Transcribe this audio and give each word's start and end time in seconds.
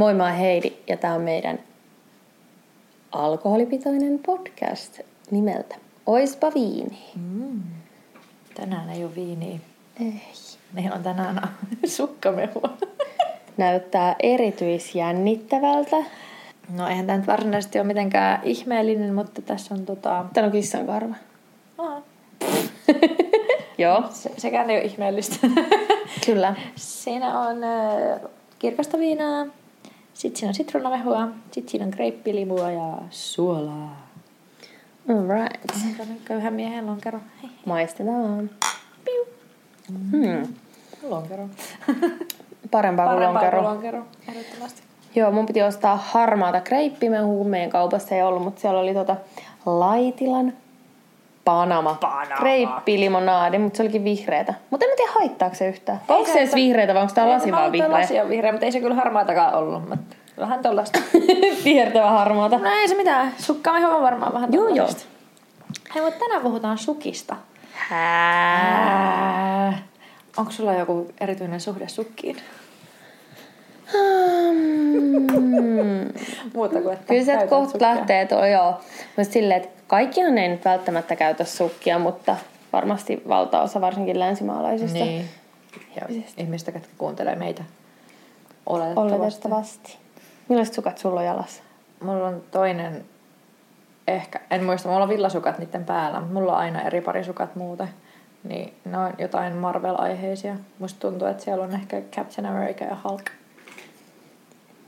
moi, 0.00 0.14
mä 0.14 0.24
oon 0.24 0.34
Heidi 0.34 0.72
ja 0.88 0.96
tää 0.96 1.14
on 1.14 1.20
meidän 1.20 1.58
alkoholipitoinen 3.12 4.18
podcast 4.18 5.00
nimeltä 5.30 5.76
Oispa 6.06 6.52
viini. 6.54 6.98
Mm. 7.16 7.62
Tänään 8.54 8.90
ei 8.90 9.04
ole 9.04 9.14
viiniä. 9.14 9.58
Ei. 10.00 10.22
Meillä 10.72 10.96
on 10.96 11.02
tänään 11.02 11.48
sukkamehua. 11.96 12.76
Näyttää 13.56 14.16
erityisjännittävältä. 14.22 15.96
No 16.76 16.88
eihän 16.88 17.06
tämä 17.06 17.18
nyt 17.18 17.26
varsinaisesti 17.26 17.78
ole 17.78 17.86
mitenkään 17.86 18.40
ihmeellinen, 18.44 19.14
mutta 19.14 19.42
tässä 19.42 19.74
on 19.74 19.86
tota... 19.86 20.24
Tää 20.34 20.44
on 20.44 20.52
kissan 20.52 20.86
karva. 20.86 21.14
Joo, 23.78 24.04
se, 24.10 24.30
sekään 24.36 24.70
ei 24.70 24.76
ole 24.76 24.84
ihmeellistä. 24.84 25.46
kyllä. 26.26 26.54
siinä 26.76 27.40
on 27.40 27.64
äh, 27.64 28.20
kirkasta 28.58 28.98
viinaa, 28.98 29.46
sitten 30.20 30.38
siinä 30.38 30.48
on 30.50 30.54
sitruunamehua, 30.54 31.28
sitten 31.50 31.70
siinä 31.70 31.84
on 31.84 31.90
greippilimua 31.94 32.70
ja 32.70 32.92
suolaa. 33.10 34.06
Alright. 35.08 35.64
Köyhän 36.24 36.54
miehen 36.54 36.86
lonkero. 36.86 37.20
Hei, 37.42 37.50
Maistetaan. 37.66 38.50
piu. 39.04 39.24
Hmm. 40.10 40.54
Lonkero. 41.02 41.48
Parempaa 42.70 43.06
kuin 43.06 43.16
Parempaa 43.16 43.16
kuin 43.16 43.32
lonkero. 43.32 43.62
lonkero, 43.62 44.04
ehdottomasti. 44.28 44.82
Joo, 45.14 45.30
mun 45.30 45.46
piti 45.46 45.62
ostaa 45.62 45.96
harmaata 45.96 46.60
kreippimehua, 46.60 47.44
meidän 47.44 47.70
kaupassa 47.70 48.14
ei 48.14 48.22
ollut, 48.22 48.42
mutta 48.42 48.60
siellä 48.60 48.80
oli 48.80 48.94
tota 48.94 49.16
Laitilan 49.66 50.52
Panama. 51.44 51.94
Panama. 52.00 52.36
Kreippilimonaadi, 52.36 53.58
mutta 53.58 53.76
se 53.76 53.82
olikin 53.82 54.04
vihreätä. 54.04 54.54
Mutta 54.70 54.86
en 54.86 54.90
mä 54.90 54.96
tiedä 54.96 55.12
haittaako 55.14 55.54
se 55.54 55.68
yhtään. 55.68 56.00
Onko 56.08 56.32
se 56.32 56.38
edes 56.38 56.54
vihreätä 56.54 56.94
vai 56.94 57.02
onko 57.02 57.14
tää 57.14 57.28
lasi 57.28 57.52
vaan 57.52 57.72
vihreä? 57.72 57.92
Lasi 57.92 58.20
on 58.20 58.28
vihreä, 58.28 58.52
mutta 58.52 58.66
ei 58.66 58.72
se 58.72 58.80
kyllä 58.80 58.94
harmaatakaan 58.94 59.54
ollut. 59.54 59.88
Mutta 59.88 60.16
vähän 60.40 60.62
tollaista. 60.62 60.98
Vihertävä 61.64 62.10
harmaata. 62.10 62.58
no 62.58 62.70
ei 62.70 62.88
se 62.88 62.94
mitään. 62.94 63.34
Sukkamehu 63.38 63.90
on 63.90 64.02
varmaan 64.02 64.32
vähän 64.32 64.52
Joo, 64.52 64.68
joo. 64.68 64.88
Hei, 65.94 66.02
mutta 66.02 66.20
tänään 66.20 66.42
puhutaan 66.42 66.78
sukista. 66.78 67.36
Hää. 67.72 69.66
Ää, 69.66 69.82
onko 70.36 70.52
sulla 70.52 70.74
joku 70.74 71.10
erityinen 71.20 71.60
suhde 71.60 71.88
sukkiin? 71.88 72.36
Hmm. 73.92 75.20
Muuta 76.54 76.80
kuin, 76.82 76.92
että 76.94 77.06
Kyllä 77.06 77.24
se 77.24 77.32
käytät 77.32 77.50
kohta 77.50 77.70
sukkia. 77.70 77.88
lähtee 77.88 78.26
tuo, 78.26 78.46
joo. 78.46 78.80
Mutta 79.16 79.32
silleen, 79.32 79.62
että 79.62 79.82
kaikkihan 79.86 80.38
ei 80.38 80.48
nyt 80.48 80.64
välttämättä 80.64 81.16
käytä 81.16 81.44
sukkia, 81.44 81.98
mutta 81.98 82.36
varmasti 82.72 83.22
valtaosa 83.28 83.80
varsinkin 83.80 84.18
länsimaalaisista. 84.20 84.98
Niin. 84.98 85.24
Ja 85.96 86.02
ihmistä, 86.36 86.70
jotka 86.74 86.88
kuuntelee 86.98 87.34
meitä. 87.36 87.62
Oletettavasti. 88.66 89.14
Oletettavasti. 89.16 89.98
Millaiset 90.50 90.74
sukat 90.74 90.98
sulla 90.98 91.20
on 91.20 91.26
jalassa? 91.26 91.62
Mulla 92.02 92.26
on 92.26 92.42
toinen, 92.50 93.04
ehkä, 94.08 94.40
en 94.50 94.64
muista, 94.64 94.88
mulla 94.88 95.02
on 95.02 95.08
villasukat 95.08 95.58
niiden 95.58 95.84
päällä, 95.84 96.20
mutta 96.20 96.34
mulla 96.34 96.52
on 96.52 96.58
aina 96.58 96.82
eri 96.82 97.00
parisukat 97.00 97.56
muuten. 97.56 97.88
Niin 98.44 98.74
ne 98.84 98.98
on 98.98 99.12
jotain 99.18 99.52
Marvel-aiheisia. 99.52 100.56
Musta 100.78 101.00
tuntuu, 101.00 101.28
että 101.28 101.42
siellä 101.42 101.64
on 101.64 101.74
ehkä 101.74 102.02
Captain 102.16 102.46
America 102.46 102.84
ja 102.84 102.96
Hulk. 103.04 103.24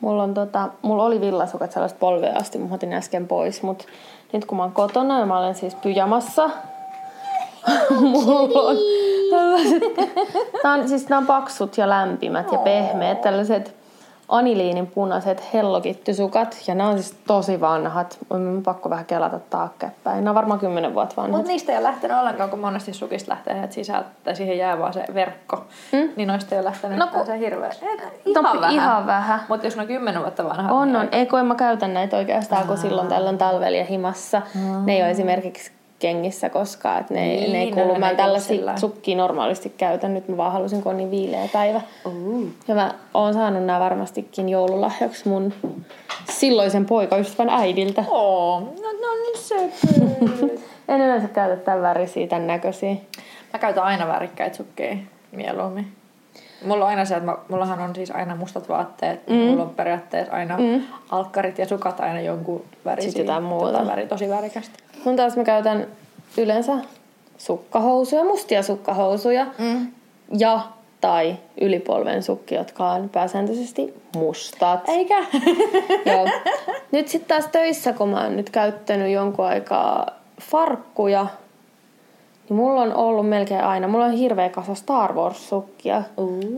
Mulla, 0.00 0.22
on 0.22 0.34
tota, 0.34 0.68
mulla 0.82 1.04
oli 1.04 1.20
villasukat 1.20 1.72
sellaista 1.72 1.98
polvea 1.98 2.36
asti, 2.36 2.58
mä 2.58 2.74
otin 2.74 2.92
äsken 2.92 3.28
pois, 3.28 3.62
mutta 3.62 3.84
nyt 4.32 4.44
kun 4.44 4.56
mä 4.56 4.62
oon 4.62 4.72
kotona 4.72 5.20
ja 5.20 5.26
mä 5.26 5.38
olen 5.38 5.54
siis 5.54 5.74
pyjamassa, 5.74 6.50
mulla 8.00 8.40
on 8.40 8.76
tällaiset, 9.30 9.82
tää 10.62 10.72
on, 10.72 10.88
siis 10.88 11.08
nämä 11.08 11.18
on 11.18 11.26
paksut 11.26 11.78
ja 11.78 11.88
lämpimät 11.88 12.52
ja 12.52 12.58
pehmeät, 12.58 13.20
tällaiset 13.20 13.81
aniliinin 14.32 14.86
punaiset 14.86 15.52
hellokittysukat, 15.54 16.56
ja 16.66 16.74
nämä 16.74 16.88
on 16.90 16.98
siis 17.02 17.16
tosi 17.26 17.60
vanhat. 17.60 18.18
On 18.30 18.60
pakko 18.64 18.90
vähän 18.90 19.04
kelata 19.04 19.38
taaksepäin. 19.50 20.16
Nämä 20.16 20.30
on 20.30 20.34
varmaan 20.34 20.60
kymmenen 20.60 20.94
vuotta 20.94 21.16
vanhat. 21.16 21.36
Mutta 21.36 21.48
niistä 21.52 21.72
ei 21.72 21.78
ole 21.78 21.84
lähtenyt 21.86 22.16
ollenkaan, 22.18 22.50
kun 22.50 22.58
monesti 22.58 22.92
sukista 22.92 23.30
lähtee, 23.30 23.54
että 23.62 23.74
sisältä, 23.74 24.08
tai 24.24 24.36
siihen 24.36 24.58
jää 24.58 24.78
vaan 24.78 24.92
se 24.92 25.04
verkko. 25.14 25.64
Mm? 25.92 26.08
Niin 26.16 26.28
noista 26.28 26.54
ei 26.54 26.58
ole 26.58 26.64
lähtenyt 26.68 26.98
No 26.98 27.06
kun- 27.06 27.26
se 27.26 27.38
hirveä. 27.38 27.70
No, 28.34 28.40
ihan 28.40 28.60
vähän. 28.60 28.72
ihan 28.74 29.06
vähän. 29.06 29.40
Mutta 29.48 29.66
jos 29.66 29.76
ne 29.76 29.82
on 29.82 29.88
kymmenen 29.88 30.22
vuotta 30.22 30.44
vanha. 30.44 30.72
On, 30.72 30.88
niin 30.88 30.96
on. 30.96 31.08
Ei 31.12 31.26
kun 31.26 31.38
en 31.40 31.46
mä 31.46 31.54
käytä 31.54 31.88
näitä 31.88 32.16
oikeastaan, 32.16 32.66
kun 32.66 32.78
silloin 32.78 33.08
tällöin 33.08 33.38
talvella 33.38 33.78
ja 33.78 33.84
himassa. 33.84 34.42
Ne 34.84 34.92
ei 34.92 35.02
ole 35.02 35.10
esimerkiksi 35.10 35.72
kengissä 36.02 36.48
koskaan, 36.48 37.00
että 37.00 37.14
ne, 37.14 37.20
Niin, 37.20 37.52
ne 37.52 37.60
ei 37.62 37.72
kuulu. 37.72 37.98
Mä 37.98 38.10
en 38.10 38.16
tällaisia 38.16 38.76
sukkia 38.76 39.16
normaalisti 39.16 39.70
käytän, 39.70 40.14
nyt 40.14 40.28
mä 40.28 40.36
vaan 40.36 40.52
halusin, 40.52 40.82
kun 40.82 40.90
on 40.90 40.96
niin 40.96 41.10
viileä 41.10 41.48
päivä. 41.52 41.80
Uh. 42.04 42.46
Ja 42.68 42.74
mä 42.74 42.94
oon 43.14 43.34
saanut 43.34 43.64
nämä 43.64 43.80
varmastikin 43.80 44.48
joululahjaksi 44.48 45.28
mun 45.28 45.52
silloisen 46.30 46.86
poikaystävän 46.86 47.48
äidiltä. 47.48 48.04
Oo, 48.08 48.60
no, 48.60 48.92
no 49.00 49.14
niin 49.22 49.38
söpöt. 49.38 50.62
En 50.88 51.00
yleensä 51.00 51.28
käytä 51.28 51.56
tämän 51.56 51.82
värisiä, 51.82 52.26
tämän 52.26 52.46
näköisiä. 52.46 52.94
Mä 53.52 53.58
käytän 53.58 53.84
aina 53.84 54.08
värikkäitä 54.08 54.56
sukkeja 54.56 54.96
mieluummin. 55.32 55.92
Mulla 56.64 56.84
on 56.84 56.90
aina 56.90 57.04
se, 57.04 57.14
että 57.14 57.30
mä, 57.30 57.36
mullahan 57.48 57.80
on 57.80 57.94
siis 57.94 58.10
aina 58.10 58.36
mustat 58.36 58.68
vaatteet. 58.68 59.28
Mm. 59.28 59.36
Mulla 59.36 59.62
on 59.62 59.70
periaatteessa 59.70 60.32
aina 60.32 60.58
mm. 60.58 60.82
alkkarit 61.10 61.58
ja 61.58 61.66
sukat 61.66 62.00
aina 62.00 62.20
jonkun 62.20 62.64
värisiä. 62.84 63.10
Sitten 63.10 63.26
jotain 63.26 63.44
muuta. 63.44 63.72
Tota 63.72 63.86
väri, 63.86 64.06
tosi 64.06 64.28
värikästä. 64.28 64.78
Mun 65.04 65.16
taas 65.16 65.36
mä 65.36 65.44
käytän 65.44 65.86
yleensä 66.38 66.72
sukkahousuja, 67.38 68.24
mustia 68.24 68.62
sukkahousuja. 68.62 69.46
Mm. 69.58 69.86
Ja 70.38 70.60
tai 71.00 71.36
ylipolven 71.60 72.22
sukki, 72.22 72.54
jotka 72.54 72.90
on 72.90 73.08
pääsääntöisesti 73.08 73.94
mustat. 74.16 74.88
Eikä? 74.88 75.18
Joo. 76.06 76.28
Nyt 76.92 77.08
sitten 77.08 77.28
taas 77.28 77.52
töissä, 77.52 77.92
kun 77.92 78.08
mä 78.08 78.22
oon 78.22 78.36
nyt 78.36 78.50
käyttänyt 78.50 79.12
jonkun 79.12 79.44
aikaa 79.44 80.06
farkkuja, 80.40 81.26
niin 82.48 82.56
mulla 82.56 82.80
on 82.82 82.94
ollut 82.94 83.28
melkein 83.28 83.64
aina, 83.64 83.88
mulla 83.88 84.04
on 84.04 84.12
hirveä 84.12 84.48
kasa 84.48 84.74
Star 84.74 85.12
Wars-sukkia. 85.14 86.02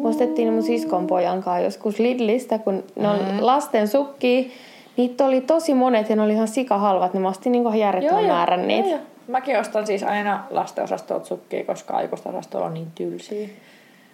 Me 0.03 0.09
ostettiin 0.09 0.53
mun 0.53 0.63
siskon 0.63 1.07
pojan 1.07 1.43
kanssa 1.43 1.65
joskus 1.65 1.99
Lidlistä, 1.99 2.59
kun 2.59 2.85
ne 2.97 3.09
on 3.09 3.19
Mm. 3.19 3.37
lasten 3.41 3.89
sukkia. 3.89 4.45
Niitä 4.97 5.25
oli 5.25 5.41
tosi 5.41 5.75
monet 5.75 6.11
ja 6.11 6.17
ne 6.17 6.23
oli 6.23 6.33
ihan 6.33 6.49
sikahalvat, 6.49 7.13
niin 7.13 7.23
mä 7.23 7.29
ostin 7.29 7.53
niin 7.53 7.79
järjettömän 7.79 8.25
määrän 8.25 8.69
niitä. 8.69 8.89
joo. 8.89 8.99
Mäkin 9.29 9.59
ostan 9.61 9.87
siis 9.87 10.03
aina 10.03 10.45
lastenosastolt 10.51 11.25
sukkia, 11.25 11.65
koska 11.65 11.97
aikuisosastolla 11.97 12.67
on 12.67 12.75
niin 12.75 12.91
tylsiä. 12.95 13.49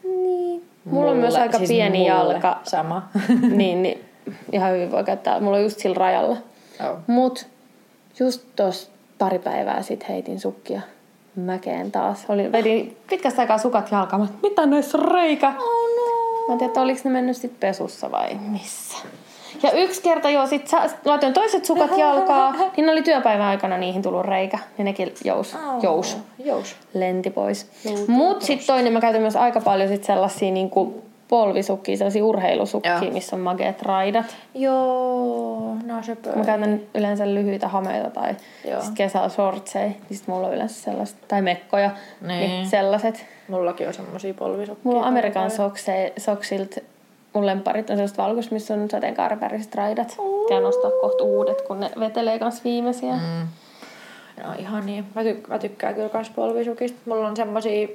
Niin. 0.05 0.65
Mulla 0.85 1.11
on 1.11 1.17
myös 1.17 1.35
Mulle- 1.35 1.43
aika 1.43 1.59
siis 1.59 1.69
pieni 1.71 1.99
mulle 1.99 2.09
jalka. 2.11 2.59
Sama. 2.65 3.09
niin, 3.57 3.83
niin 3.83 4.05
ihan 4.53 4.73
hyvin 4.73 4.91
voi 4.91 5.05
käyttää. 5.05 5.41
Mulla 5.41 5.57
on 5.57 5.63
just 5.63 5.79
sillä 5.79 5.95
rajalla. 5.95 6.37
oh. 6.91 6.97
Mut 7.07 7.47
just 8.21 8.43
tos 8.57 8.91
pari 9.19 9.39
päivää 9.39 9.83
sitten 9.83 10.09
heitin 10.09 10.41
sukkia 10.41 10.81
mäkeen 11.37 11.93
taas. 11.93 12.25
Oli, 12.29 12.53
vedin 12.53 12.97
pitkästä 13.11 13.43
aikaa 13.43 13.59
sukat 13.59 13.93
jalkaan. 13.93 14.23
Mä, 14.23 14.29
Mitä 14.43 14.67
näissä 14.67 14.99
on 14.99 15.05
reikä? 15.05 15.49
oh 15.49 15.55
no. 15.97 16.47
Mä 16.49 16.53
en 16.53 16.59
tiedä, 16.59 16.81
oliko 16.81 17.01
ne 17.05 17.11
mennyt 17.11 17.37
sit 17.37 17.61
pesussa 17.61 18.11
vai 18.11 18.35
missä. 18.35 18.99
Ja 19.63 19.71
yksi 19.73 20.03
kerta 20.03 20.31
jo 20.31 20.47
sit 20.47 20.69
sä, 20.69 20.91
laitoin 21.05 21.33
toiset 21.33 21.65
sukat 21.65 21.99
jalkaa, 21.99 22.55
niin 22.77 22.89
oli 22.91 23.03
työpäivän 23.03 23.47
aikana 23.47 23.79
niihin 23.79 24.03
tullut 24.03 24.25
reikä. 24.27 24.59
Ja 24.79 24.85
nekin 24.85 25.15
jous, 25.25 25.55
Oh. 25.55 25.83
jous 25.83 26.17
Jous. 26.45 26.77
lenti 26.95 27.31
pois. 27.31 27.71
Mut 28.09 28.43
sitten 28.43 28.67
toinen, 28.67 28.93
mä 28.93 29.01
käytän 29.01 29.21
myös 29.21 29.37
aika 29.37 29.61
paljon 29.61 29.89
sit 29.89 30.05
sellaisia 30.05 30.51
niinku 30.53 31.03
polvisukkia, 31.29 31.97
sellaisia 31.97 32.25
urheilusukkia, 32.25 32.93
Joo. 33.03 33.13
missä 33.13 33.37
on 33.37 33.43
mageet 33.43 33.83
raidat. 33.83 34.37
Joo, 34.55 35.77
no 35.87 36.03
se 36.03 36.17
Mä 36.37 36.45
käytän 36.45 36.81
yleensä 36.95 37.27
lyhyitä 37.35 37.69
hameita 37.69 38.11
tai 38.11 38.35
Joo. 38.69 38.81
sit 38.83 38.95
kesällä 38.95 39.29
shortseja, 39.29 39.87
niin 39.87 40.19
sit 40.19 40.27
mulla 40.29 40.47
on 40.47 40.55
yleensä 40.55 40.83
sellaiset, 40.83 41.17
tai 41.29 41.43
mekkoja, 41.43 41.91
niin, 42.21 42.29
Niin. 42.29 42.51
niin 42.51 42.67
sellaiset. 42.69 43.27
Mullakin 43.49 43.89
on 43.89 43.95
semmosia 43.95 44.35
polvisukkia. 44.35 44.83
Mulla 44.85 45.01
on 45.01 45.07
Amerikan 45.09 45.51
sokse, 45.51 46.13
soksilta, 46.17 46.81
mun 47.33 47.47
lemparit 47.47 47.91
on 47.91 47.97
sellaiset 47.97 48.19
valkoiset, 48.19 48.53
missä 48.53 48.75
on 48.75 48.91
sateenkaaripäriset 48.91 49.75
raidat. 49.75 50.17
Käyn 50.49 50.63
nostaa 50.63 50.91
kohta 51.01 51.25
uudet, 51.25 51.63
kun 51.63 51.81
ne 51.81 51.91
vetelee 52.01 52.39
kans 52.39 52.65
viimeisiä. 52.65 53.13
Mm. 53.15 53.49
No 54.45 54.53
ihan 54.59 54.87
niin. 54.87 55.05
Mä, 55.15 55.23
tyk- 55.23 55.49
mä 55.49 55.59
tykkään 55.59 55.95
kyllä 55.95 56.09
kans 56.09 56.31
polvisukista. 56.31 56.99
Mulla 57.07 57.29
on 57.29 57.37
semmosia... 57.37 57.89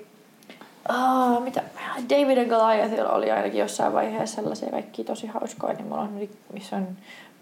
Ah, 0.90 1.44
mitä? 1.44 1.64
David 2.10 2.38
and 2.38 2.50
Goliathilla 2.50 3.10
oli 3.10 3.32
ainakin 3.32 3.60
jossain 3.60 3.94
vaiheessa 3.94 4.36
sellaisia 4.36 4.70
kaikki 4.70 5.04
tosi 5.04 5.28
hauskoja, 5.28 5.74
niin 5.74 5.88
mulla 5.88 6.02
on 6.02 6.20
missä 6.54 6.76
on 6.76 6.88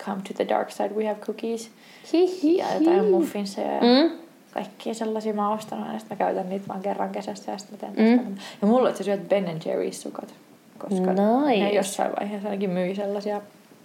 Come 0.05 0.21
to 0.27 0.33
the 0.35 0.47
dark 0.49 0.71
side, 0.71 0.89
we 0.95 1.05
have 1.07 1.19
cookies. 1.19 1.71
Hihi. 2.13 2.57
Ja 2.57 2.65
jotain 2.79 3.05
muffinseja 3.11 3.71
ja 3.73 3.81
Mm. 3.81 4.11
kaikkia 4.53 4.93
sellaisia 4.93 5.33
mä 5.33 5.49
oon 5.49 5.57
ostanut 5.57 5.87
aina, 5.87 5.99
sit 5.99 6.09
mä 6.09 6.15
käytän 6.15 6.49
niitä 6.49 6.67
vaan 6.67 6.81
kerran 6.81 7.09
kesässä 7.09 7.51
ja 7.51 7.57
sitten 7.57 7.89
mä 7.89 7.95
teen 7.95 8.19
mm. 8.25 8.35
Ja 8.61 8.67
mulla 8.67 8.83
on 8.83 8.89
itse 8.89 9.03
asiassa 9.03 9.25
Ben 9.29 9.45
Jerry's 9.45 9.93
sukat, 9.93 10.33
koska 10.89 11.13
Nice. 11.13 11.63
ne 11.63 11.73
jossain 11.73 12.11
vaiheessa 12.19 12.47
ainakin 12.49 12.69
myi 12.69 12.95
sellaisia 12.95 13.41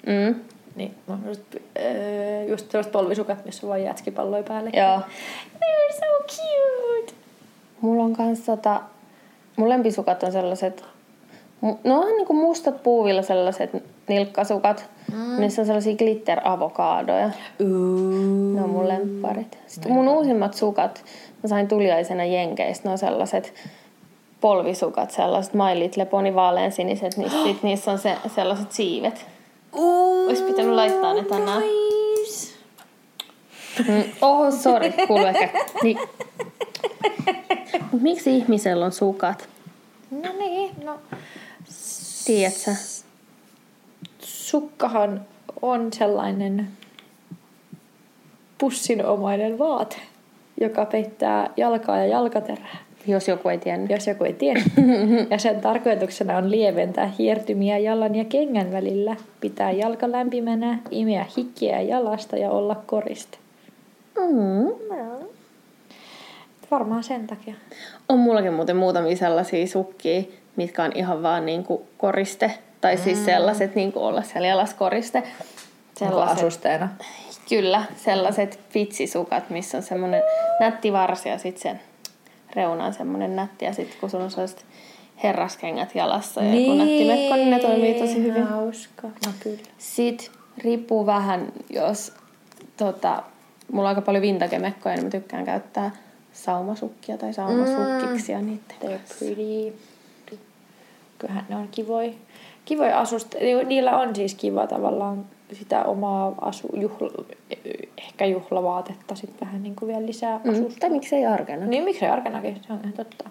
Mm. 0.07 0.35
niin, 0.77 0.95
just, 1.29 1.43
äh, 1.79 2.49
just 2.49 2.71
sellaiset 2.71 2.93
polvisukat, 2.93 3.45
missä 3.45 3.67
on 3.67 3.71
vain 3.71 3.85
jätskipalloja 3.85 4.43
päälle. 4.43 4.71
Joo. 4.73 5.01
They're 5.55 5.93
so 5.93 6.25
cute! 6.27 7.13
Mulla 7.81 8.03
on 8.05 8.13
kans 8.17 8.41
tota, 8.41 8.81
mun 9.57 9.69
lempisukat 9.69 10.23
on 10.23 10.33
sellaiset 10.33 10.85
No 11.85 12.01
on 12.01 12.17
niinku 12.17 12.33
mustat 12.33 12.83
puuvilla 12.83 13.23
sellaiset 13.23 13.71
nilkkasukat. 14.09 14.91
Mm. 15.13 15.41
Niissä 15.41 15.63
on 15.63 15.67
sellaisia 15.67 15.97
glitter-avokadoja. 15.97 17.31
Ne 18.55 18.63
on 18.63 18.71
mun 18.71 18.89
lempparit. 18.89 19.59
Sitten 19.67 19.93
mun 19.93 20.09
uusimmat 20.09 20.55
sukat, 20.55 21.05
mä 21.43 21.49
sain 21.49 21.69
tuliaisena 21.69 22.25
Jenkeistä, 22.25 22.89
ne 22.89 22.93
on 22.93 22.99
sellaiset 22.99 23.55
polvisukat, 24.41 25.11
sellaiset 25.11 25.55
My 25.55 25.79
Little 25.79 26.05
Pony 26.05 26.35
vaaleansiniset, 26.35 27.17
niin 27.17 27.31
sit 27.31 27.63
niissä 27.63 27.91
on 27.91 27.99
se, 27.99 28.17
sellaiset 28.35 28.73
siivet. 28.73 29.27
Olisi 30.27 30.43
pitänyt 30.43 30.75
laittaa 30.75 31.15
ne 31.15 31.25
tänään. 31.25 31.61
Nice. 31.61 32.55
Mm, 33.89 34.05
oho, 34.21 34.51
sori, 34.51 34.95
kuuluu 35.07 35.27
ehkä. 35.27 35.51
Niin. 35.83 35.99
Mut 37.93 38.03
miksi 38.03 38.37
ihmisellä 38.37 38.85
on 38.85 38.93
sukat? 38.93 39.49
No 40.11 40.33
niin, 40.39 40.71
no 40.85 40.99
Tiedätkö? 42.27 42.71
sukkahan 44.49 45.27
on 45.63 45.93
sellainen 45.93 46.69
pussinomainen 48.59 49.59
vaate, 49.59 49.97
joka 50.61 50.87
peittää 50.87 51.51
jalkaa 51.57 51.99
ja 51.99 52.07
jalkaterää, 52.07 52.77
Jos 53.07 53.29
joku 53.29 53.49
ei 53.49 53.59
tiennyt. 53.59 53.91
jos 53.91 54.07
joku 54.07 54.25
ei 54.25 54.33
tiedä. 54.33 54.61
Ja 55.31 55.39
sen 55.39 55.61
tarkoituksena 55.61 56.37
on 56.37 56.51
lieventää 56.51 57.13
hiertymiä 57.19 57.79
jalan 57.79 58.15
ja 58.15 58.25
kengän 58.25 58.73
välillä, 58.73 59.17
pitää 59.41 59.71
jalka 59.71 60.13
lämpimänä, 60.13 60.79
imeä 60.91 61.27
hikkiä 61.37 61.81
jalasta 61.81 62.37
ja 62.37 62.51
olla 62.51 62.75
koriste. 62.87 63.39
Mm. 64.17 64.73
Varmaan 66.71 67.05
sen 67.05 67.27
takia. 67.27 67.55
On 68.09 68.19
mullakin 68.19 68.53
muuten 68.53 68.77
muutamia 68.77 69.17
sellaisia 69.17 69.67
sukkia, 69.67 70.23
mitkä 70.57 70.85
on 70.85 70.93
ihan 70.95 71.23
vaan 71.23 71.47
niinku 71.47 71.87
koriste. 71.99 72.53
Tai 72.81 72.97
siis 72.97 73.25
sellaiset 73.25 73.75
niinku 73.75 74.05
olla 74.05 74.23
siellä 74.23 74.49
jalassa 74.49 74.77
koriste. 74.77 75.23
Sellaiset, 75.97 76.39
asusteena. 76.39 76.89
kyllä, 77.49 77.85
sellaiset 77.97 78.61
pitsisukat, 78.73 79.51
missä 79.51 79.77
on 79.77 79.83
semmoinen 79.83 80.23
nätti 80.61 80.93
varsi 80.93 81.29
ja 81.29 81.39
sitten 81.39 81.63
sen 81.63 81.81
reuna 82.53 82.85
on 82.85 82.95
semmoinen 82.95 83.37
nätti. 83.37 83.65
Ja 83.65 83.73
sitten 83.73 84.01
kun 84.01 84.11
sulla 84.11 84.25
on 84.25 84.31
sellaiset 84.31 84.65
herraskengät 85.23 85.95
jalassa 85.95 86.43
ja 86.43 86.55
joku 86.55 86.75
nätti 86.75 87.05
mekko, 87.05 87.37
niin 87.37 87.51
ne 87.51 87.59
toimii 87.59 87.95
tosi 87.95 88.23
hyvin. 88.23 88.47
Hauska. 88.47 89.09
No 89.27 89.33
kyllä. 89.41 89.59
Sitten 89.79 90.29
riippuu 90.59 91.07
vähän, 91.07 91.53
jos 91.71 92.13
tota, 92.77 93.23
mulla 93.73 93.89
on 93.89 93.97
aika 93.97 94.01
paljon 94.01 94.23
vintage-mekkoja, 94.23 94.95
niin 94.95 95.05
mä 95.05 95.11
tykkään 95.11 95.45
käyttää 95.45 95.91
saumasukkia 96.33 97.19
tai 97.19 97.33
saumasukkiksi 97.35 98.33
ja 98.33 98.41
niitä. 98.41 98.75
They're 98.81 99.19
pretty. 99.19 99.79
Kyllähän 101.19 101.47
ne 101.49 101.57
on 101.57 101.69
kivoja. 101.71 102.13
Kivoja 102.65 103.01
asusta. 103.01 103.39
Niillä 103.67 103.99
on 103.99 104.17
siis 104.17 104.35
kiva 104.35 104.67
tavallaan 104.67 105.25
sitä 105.53 105.85
omaa 105.85 106.35
asu, 106.41 106.69
juhla, 106.75 107.11
ehkä 107.99 108.25
juhlavaatetta 108.27 109.15
sitten 109.15 109.47
vähän 109.49 109.63
niin 109.63 109.77
kuin 109.77 109.87
vielä 109.89 110.07
lisää 110.07 110.41
Mm. 110.45 110.51
asusta. 110.51 110.81
Tai 110.81 110.91
miksei 110.91 111.27
arkena. 111.27 111.67
Niin 111.67 111.85
miksei 111.85 112.09
arkenakin, 112.09 112.61
se 112.67 112.73
on 112.73 112.79
ihan 112.83 112.93
totta. 112.93 113.25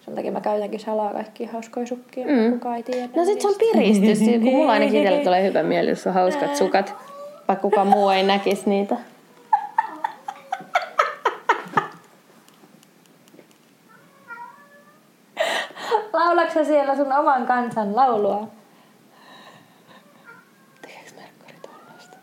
Sen 0.00 0.14
takia 0.14 0.32
mä 0.32 0.40
käytänkin 0.40 0.80
salaa 0.80 1.12
kaikkia 1.12 1.48
hauskoja 1.52 1.86
sukkia, 1.86 2.26
Mm. 2.26 2.52
kukaan 2.52 2.76
ei 2.76 2.82
tiedä. 2.82 3.08
No 3.16 3.24
sit 3.24 3.40
se 3.40 3.48
on 3.48 3.54
piristys, 3.58 4.18
kun 4.42 4.52
mulla 4.52 4.72
ainakin 4.72 4.96
itsellä 5.00 5.24
tulee 5.24 5.42
hyvä 5.44 5.62
mieli, 5.62 5.90
jos 5.90 6.06
on 6.06 6.12
hauskat 6.14 6.56
sukat, 6.56 6.94
vaikka 7.48 7.62
kukaan 7.62 7.86
muu 7.86 8.08
ei 8.08 8.22
näkisi 8.22 8.70
niitä. 8.70 8.96
Laulaksä 16.12 16.64
siellä 16.64 16.96
sun 16.96 17.12
oman 17.12 17.46
kansan 17.46 17.96
laulua? 17.96 18.48
Tekeekö 20.82 21.10
Merkkari 21.16 21.58
tollaista? 21.62 22.16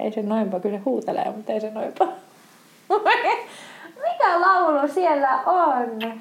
Ei 0.00 0.03
se 0.14 0.22
noinpa, 0.22 0.60
kyllä 0.60 0.78
se 0.78 0.82
huutelee, 0.84 1.32
mutta 1.36 1.52
ei 1.52 1.60
se 1.60 1.70
noinpa. 1.70 2.04
Mikä 4.04 4.40
laulu 4.40 4.88
siellä 4.88 5.40
on? 5.46 6.20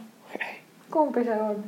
Kumpi 0.92 1.24
se 1.24 1.42
on? 1.42 1.64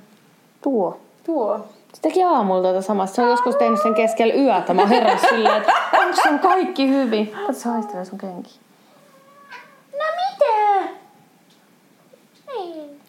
Tuo. 0.62 1.00
Tuo. 1.25 1.57
Se 1.94 2.01
teki 2.01 2.24
aamulla 2.24 2.62
tuota 2.62 2.81
samasta. 2.81 3.16
Se 3.16 3.22
on 3.22 3.30
joskus 3.30 3.56
tehnyt 3.56 3.81
sen 3.83 3.94
keskellä 3.95 4.33
yötä. 4.33 4.74
Mä 4.74 4.86
herään 4.88 5.19
silleen, 5.30 5.57
että 5.57 5.74
onko 6.00 6.13
sun 6.24 6.39
kaikki 6.39 6.89
hyvin? 6.89 7.27
Katso, 7.48 7.62
se 7.62 7.69
haistelee 7.69 8.06
sun 8.06 8.18
kenki. 8.18 8.60
No 9.92 10.06
mitä? 10.16 10.89
Niin. 12.54 13.01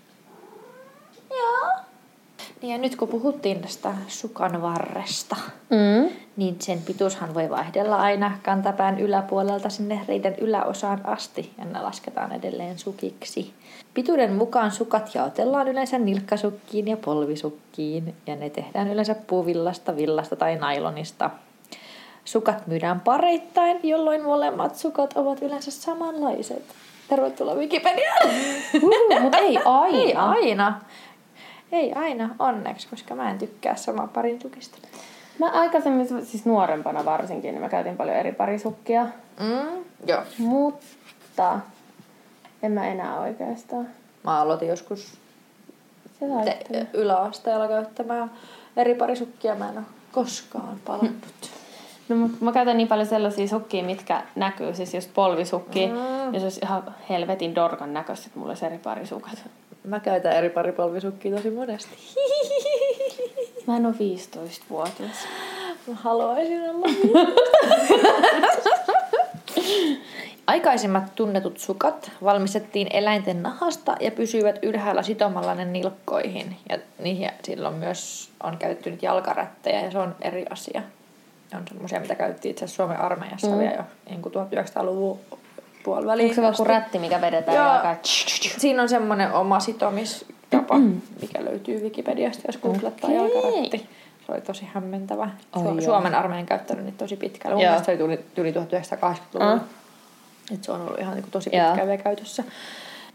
Joo. 1.30 1.70
Niin 2.62 2.72
ja 2.72 2.78
nyt 2.78 2.96
kun 2.96 3.08
puhuttiin 3.08 3.60
tästä 3.62 3.92
sukan 4.08 4.62
varresta, 4.62 5.36
Mm. 5.70 6.10
Niin 6.36 6.56
sen 6.60 6.82
pituushan 6.82 7.34
voi 7.34 7.50
vaihdella 7.50 7.96
aina 7.96 8.38
kantapään 8.42 9.00
yläpuolelta 9.00 9.68
sinne 9.68 10.00
reiden 10.08 10.34
yläosaan 10.40 11.00
asti 11.04 11.52
ja 11.58 11.64
ne 11.64 11.80
lasketaan 11.80 12.32
edelleen 12.32 12.78
sukiksi. 12.78 13.52
Pituuden 13.94 14.32
mukaan 14.32 14.70
sukat 14.70 15.14
jaotellaan 15.14 15.68
yleensä 15.68 15.98
nilkkasukkiin 15.98 16.88
ja 16.88 16.96
polvisukkiin 16.96 18.14
ja 18.26 18.36
ne 18.36 18.50
tehdään 18.50 18.88
yleensä 18.88 19.14
puuvillasta, 19.26 19.96
villasta 19.96 20.36
tai 20.36 20.56
nailonista. 20.56 21.30
Sukat 22.24 22.66
myydään 22.66 23.00
pareittain, 23.00 23.80
jolloin 23.82 24.22
molemmat 24.22 24.76
sukat 24.76 25.12
ovat 25.16 25.42
yleensä 25.42 25.70
samanlaiset. 25.70 26.62
Tervetuloa 27.08 27.54
Wikipediaan! 27.54 28.30
Uh, 28.74 29.20
mutta 29.22 29.38
ei 29.48 29.58
aina. 29.64 29.98
Ei 29.98 30.14
aina. 30.14 30.80
Ei 31.72 31.92
aina, 31.92 32.34
onneksi, 32.38 32.88
koska 32.88 33.14
mä 33.14 33.30
en 33.30 33.38
tykkää 33.38 33.76
samaa 33.76 34.06
parin 34.06 34.42
sukista. 34.42 34.78
Mä 35.38 35.50
aikaisemmin, 35.50 36.08
siis 36.24 36.44
nuorempana 36.44 37.04
varsinkin, 37.04 37.50
niin 37.50 37.62
mä 37.62 37.68
käytin 37.68 37.96
paljon 37.96 38.16
eri 38.16 38.32
parisukkia. 38.32 39.06
Mm, 39.40 39.84
joo. 40.06 40.22
Mutta 40.38 41.60
en 42.62 42.72
mä 42.72 42.88
enää 42.88 43.20
oikeastaan. 43.20 43.88
Mä 44.24 44.40
aloitin 44.40 44.68
joskus 44.68 45.12
Se 46.20 46.26
te- 46.44 46.86
yläasteella 46.92 47.68
käyttämään 47.68 48.30
eri 48.76 48.94
parisukkia. 48.94 49.54
Mä 49.54 49.68
en 49.68 49.78
ole 49.78 49.84
koskaan 50.12 50.78
palannut. 50.84 51.24
No, 52.08 52.16
mä 52.40 52.52
käytän 52.52 52.76
niin 52.76 52.88
paljon 52.88 53.06
sellaisia 53.08 53.48
sukkia, 53.48 53.84
mitkä 53.84 54.22
näkyy, 54.34 54.74
siis 54.74 54.94
just 54.94 55.10
polvisukki. 55.14 55.86
Mm. 55.86 56.34
Ja 56.34 56.40
se 56.40 56.46
olisi 56.46 56.60
ihan 56.62 56.94
helvetin 57.08 57.54
dorkan 57.54 57.94
näköistä, 57.94 58.26
että 58.26 58.38
mulla 58.38 58.50
olisi 58.50 58.66
eri 58.66 58.78
parisukat. 58.78 59.44
Mä 59.84 60.00
käytän 60.00 60.32
eri 60.32 60.50
paripolvisukkia 60.50 61.36
tosi 61.36 61.50
monesti. 61.50 61.96
Mä 63.66 63.76
en 63.76 63.86
ole 63.86 63.94
15-vuotias. 63.94 65.16
Mä 65.86 65.94
haluaisin 65.94 66.70
olla. 66.70 66.86
Aikaisemmat 70.46 71.14
tunnetut 71.14 71.58
sukat 71.58 72.10
valmistettiin 72.24 72.88
eläinten 72.90 73.42
nahasta 73.42 73.96
ja 74.00 74.10
pysyivät 74.10 74.58
ylhäällä 74.62 75.02
sitomalla 75.02 75.54
ne 75.54 75.64
nilkkoihin. 75.64 76.56
Ja 76.68 76.78
niihin 76.98 77.30
silloin 77.42 77.74
myös 77.74 78.30
on 78.42 78.58
käytetty 78.58 78.90
nyt 78.90 79.02
jalkarättejä 79.02 79.80
ja 79.80 79.90
se 79.90 79.98
on 79.98 80.14
eri 80.22 80.46
asia. 80.50 80.82
On 81.54 81.62
semmoisia, 81.68 82.00
mitä 82.00 82.14
käytettiin 82.14 82.50
itse 82.50 82.64
asiassa 82.64 82.82
Suomen 82.82 83.00
armeijassa 83.00 83.46
mm. 83.46 83.58
vielä 83.58 83.74
jo 83.74 83.82
niin 84.08 84.22
kuin 84.22 84.32
1900-luvun 84.34 85.20
puoliväliin. 85.84 86.30
Onko 86.30 86.42
se 86.42 86.46
asti. 86.46 86.64
rätti, 86.64 86.98
mikä 86.98 87.20
vedetään 87.20 87.56
Joo. 87.56 87.66
jalkaan? 87.66 87.98
Siinä 88.58 88.82
on 88.82 88.88
semmoinen 88.88 89.32
oma 89.32 89.58
sitomistapa, 90.50 90.78
mikä 91.20 91.44
löytyy 91.44 91.82
Wikipediasta, 91.82 92.42
jos 92.46 92.56
googlettaa 92.58 93.10
Okei. 93.10 93.16
jalkarätti. 93.16 93.86
Se 94.26 94.32
oli 94.32 94.40
tosi 94.40 94.68
hämmentävä. 94.74 95.30
Su- 95.56 95.64
joo. 95.64 95.80
Suomen 95.80 96.14
armeijan 96.14 96.46
käyttänyt 96.46 96.84
niitä 96.84 96.98
tosi 96.98 97.16
pitkälle. 97.16 97.54
Mun 97.54 97.62
Joo. 97.62 97.70
mielestä 97.70 97.96
se 97.96 98.04
oli 98.04 98.18
tuli, 98.34 98.52
tuli 98.54 98.64
1980-luvulla. 98.64 99.52
Ah. 99.52 99.60
Et 100.54 100.64
se 100.64 100.72
on 100.72 100.80
ollut 100.80 100.98
ihan 101.00 101.14
niin 101.14 101.24
tosi 101.30 101.50
pitkään 101.50 101.76
vielä 101.76 101.96
käytössä. 101.96 102.44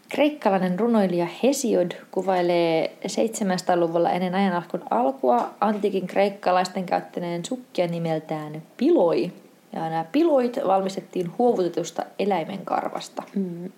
Kreikkalainen 0.10 0.80
runoilija 0.80 1.28
Hesiod 1.44 1.92
kuvailee 2.12 2.96
700-luvulla 3.08 4.12
ennen 4.12 4.36
ajanalkun 4.36 4.84
alkua 4.90 5.50
antiikin 5.62 6.08
kreikkalaisten 6.08 6.86
käyttäneen 6.86 7.46
sukkia 7.46 7.88
nimeltään 7.88 8.62
piloi. 8.78 9.32
Ja 9.74 9.90
nämä 9.90 10.06
piloit 10.12 10.60
valmistettiin 10.68 11.32
huovutetusta 11.38 12.04
eläimen 12.20 12.66
karvasta. 12.66 13.24
Mm. 13.36 13.72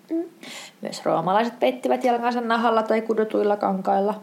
Myös 0.80 1.04
roomalaiset 1.04 1.60
peittivät 1.60 2.04
jalkansa 2.04 2.40
nahalla 2.40 2.82
tai 2.82 3.00
kudotuilla 3.00 3.56
kankailla. 3.56 4.22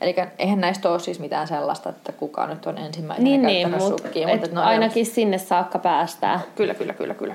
Eli 0.00 0.14
eihän 0.38 0.60
näistä 0.60 0.90
ole 0.90 0.98
siis 0.98 1.20
mitään 1.20 1.48
sellaista, 1.48 1.90
että 1.90 2.12
kuka 2.12 2.46
nyt 2.46 2.66
on 2.66 2.78
ensimmäisenä 2.78 3.28
Niin, 3.28 3.42
niin, 3.42 3.70
mutta 3.70 3.88
sukkia. 3.88 4.28
mutta 4.28 4.46
et 4.46 4.52
ne 4.52 4.60
on 4.60 4.66
ainakin 4.66 5.06
sinne 5.06 5.38
saakka 5.38 5.78
päästään. 5.78 6.40
Kyllä, 6.54 6.74
kyllä, 6.74 6.92
kyllä, 6.92 7.14
kyllä. 7.14 7.34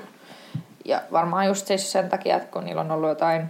Ja 0.84 1.02
varmaan 1.12 1.46
just 1.46 1.66
siis 1.66 1.92
sen 1.92 2.08
takia, 2.08 2.36
että 2.36 2.52
kun 2.52 2.64
niillä 2.64 2.80
on 2.80 2.90
ollut 2.90 3.08
jotain 3.08 3.46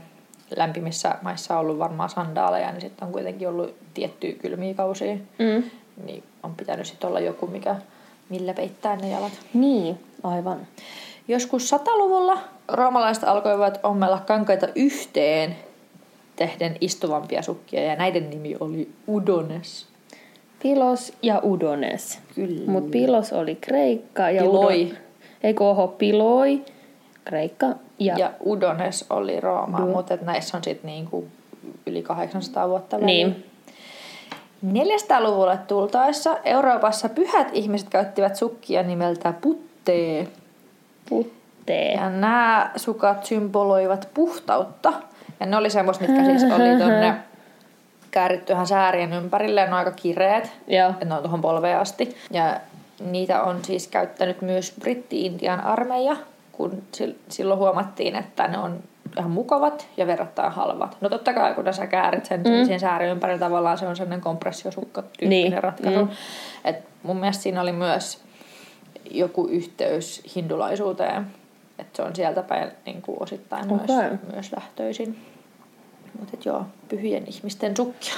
lämpimissä 0.57 1.15
maissa 1.23 1.59
ollut 1.59 1.79
varmaan 1.79 2.11
sandaaleja, 2.11 2.73
niin 2.73 2.81
sitten 2.81 3.07
on 3.07 3.13
kuitenkin 3.13 3.49
ollut 3.49 3.77
tiettyjä 3.95 4.33
kylmiä 4.33 4.75
kausia. 4.75 5.15
Mm. 5.15 5.63
Niin 6.05 6.25
on 6.43 6.55
pitänyt 6.55 6.87
sitten 6.87 7.09
olla 7.09 7.21
joku, 7.21 7.47
mikä, 7.47 7.77
millä 8.29 8.55
peittää 8.55 8.97
ne 8.97 9.09
jalat. 9.09 9.33
Niin, 9.55 10.01
aivan. 10.23 10.67
Joskus 11.29 11.73
100-luvulla 11.73 12.39
roomalaiset 12.69 13.25
alkoivat 13.25 13.81
ommella 13.83 14.19
kankaita 14.27 14.69
yhteen 14.75 15.57
tehden 16.37 16.77
istuvampia 16.81 17.43
sukkia 17.43 17.83
ja 17.83 17.97
näiden 17.97 18.31
nimi 18.31 18.57
oli 18.61 18.91
udones. 19.09 19.87
Pilos 20.63 21.13
ja 21.23 21.41
Udones. 21.45 22.19
Kyllä. 22.35 22.71
Mutta 22.71 22.91
Pilos 22.91 23.33
oli 23.33 23.55
Kreikka 23.55 24.31
ja 24.31 24.43
Piloi. 24.43 24.85
Udon... 24.85 24.97
Ei 25.43 25.55
kun 25.55 25.67
oho, 25.67 25.89
Piloi, 25.89 26.63
Kreikka 27.25 27.67
ja... 27.99 28.15
Ja 28.19 28.31
Udones 28.47 29.07
oli 29.11 29.41
Rooma, 29.41 29.79
mutta 29.79 30.15
et 30.15 30.23
näissä 30.23 30.57
on 30.57 30.65
sitten 30.65 30.87
niinku 30.87 31.27
yli 31.87 32.03
800 32.03 32.69
vuotta 32.69 33.01
väliä. 33.01 33.27
Niin. 33.27 33.45
400-luvulle 34.67 35.59
tultaessa 35.69 36.39
Euroopassa 36.45 37.09
pyhät 37.09 37.49
ihmiset 37.53 37.89
käyttivät 37.89 38.37
sukkia 38.37 38.83
nimeltä 38.83 39.35
puttee. 39.89 40.29
Puttee. 41.09 41.93
Ja 41.93 42.11
nämä 42.11 42.71
sukat 42.77 43.25
symboloivat 43.27 44.09
puhtautta. 44.15 44.93
Ja 45.41 45.47
ne 45.47 45.57
oli 45.57 45.71
semmoista, 45.71 46.05
mitkä 46.05 46.25
siis 46.25 46.43
oli 46.43 46.79
tonne 46.79 47.15
kääritty 48.11 48.53
ihan 48.53 48.67
säärien 48.67 49.13
ympärille. 49.13 49.61
Ne 49.65 49.69
on 49.73 49.79
aika 49.79 49.91
kireet. 49.91 50.53
Joo. 50.67 50.91
että 50.91 51.05
ne 51.05 51.15
on 51.15 51.23
tuohon 51.23 51.41
polveen 51.41 51.79
asti. 51.79 52.17
Ja 52.31 52.61
niitä 53.01 53.43
on 53.43 53.65
siis 53.65 53.89
käyttänyt 53.89 54.43
myös 54.43 54.75
Britti-Intian 54.81 55.61
armeija, 55.65 56.17
kun 56.53 56.83
sil- 56.97 57.19
silloin 57.29 57.61
huomattiin, 57.61 58.17
että 58.17 58.49
ne 58.49 58.59
on 58.59 58.79
ihan 59.19 59.31
mukavat 59.31 59.87
ja 59.97 60.07
verrattain 60.07 60.53
halvat. 60.53 60.97
No 61.01 61.09
totta 61.09 61.33
kai, 61.35 61.55
kun 61.55 61.75
sä 61.75 61.87
käärit 61.87 62.25
sen 62.27 62.41
mm. 62.41 62.67
sen 62.67 62.81
säärin 62.81 63.11
ympärillä, 63.11 63.39
tavallaan 63.39 63.79
se 63.79 63.87
on 63.87 63.97
sellainen 63.97 64.21
kompressiosukka-tyyppinen 64.21 65.29
Niin, 65.29 65.63
ratkaisu. 65.63 66.05
mm. 66.05 66.11
Et 66.65 66.77
mun 67.03 67.17
mielestä 67.17 67.43
siinä 67.43 67.61
oli 67.61 67.73
myös 67.73 68.28
joku 69.11 69.47
yhteys 69.47 70.23
hindulaisuuteen. 70.37 71.27
Että 71.79 71.97
se 71.97 72.03
on 72.03 72.17
sieltä 72.17 72.43
päin 72.43 72.71
niin 72.87 73.03
kuin 73.03 73.23
osittain 73.23 73.73
Okei. 73.73 73.97
myös, 73.97 74.21
myös 74.33 74.53
lähtöisin. 74.57 75.19
Mutta 76.21 76.37
joo, 76.45 76.67
pyhien 76.89 77.25
ihmisten 77.27 77.77
sukkia. 77.77 78.15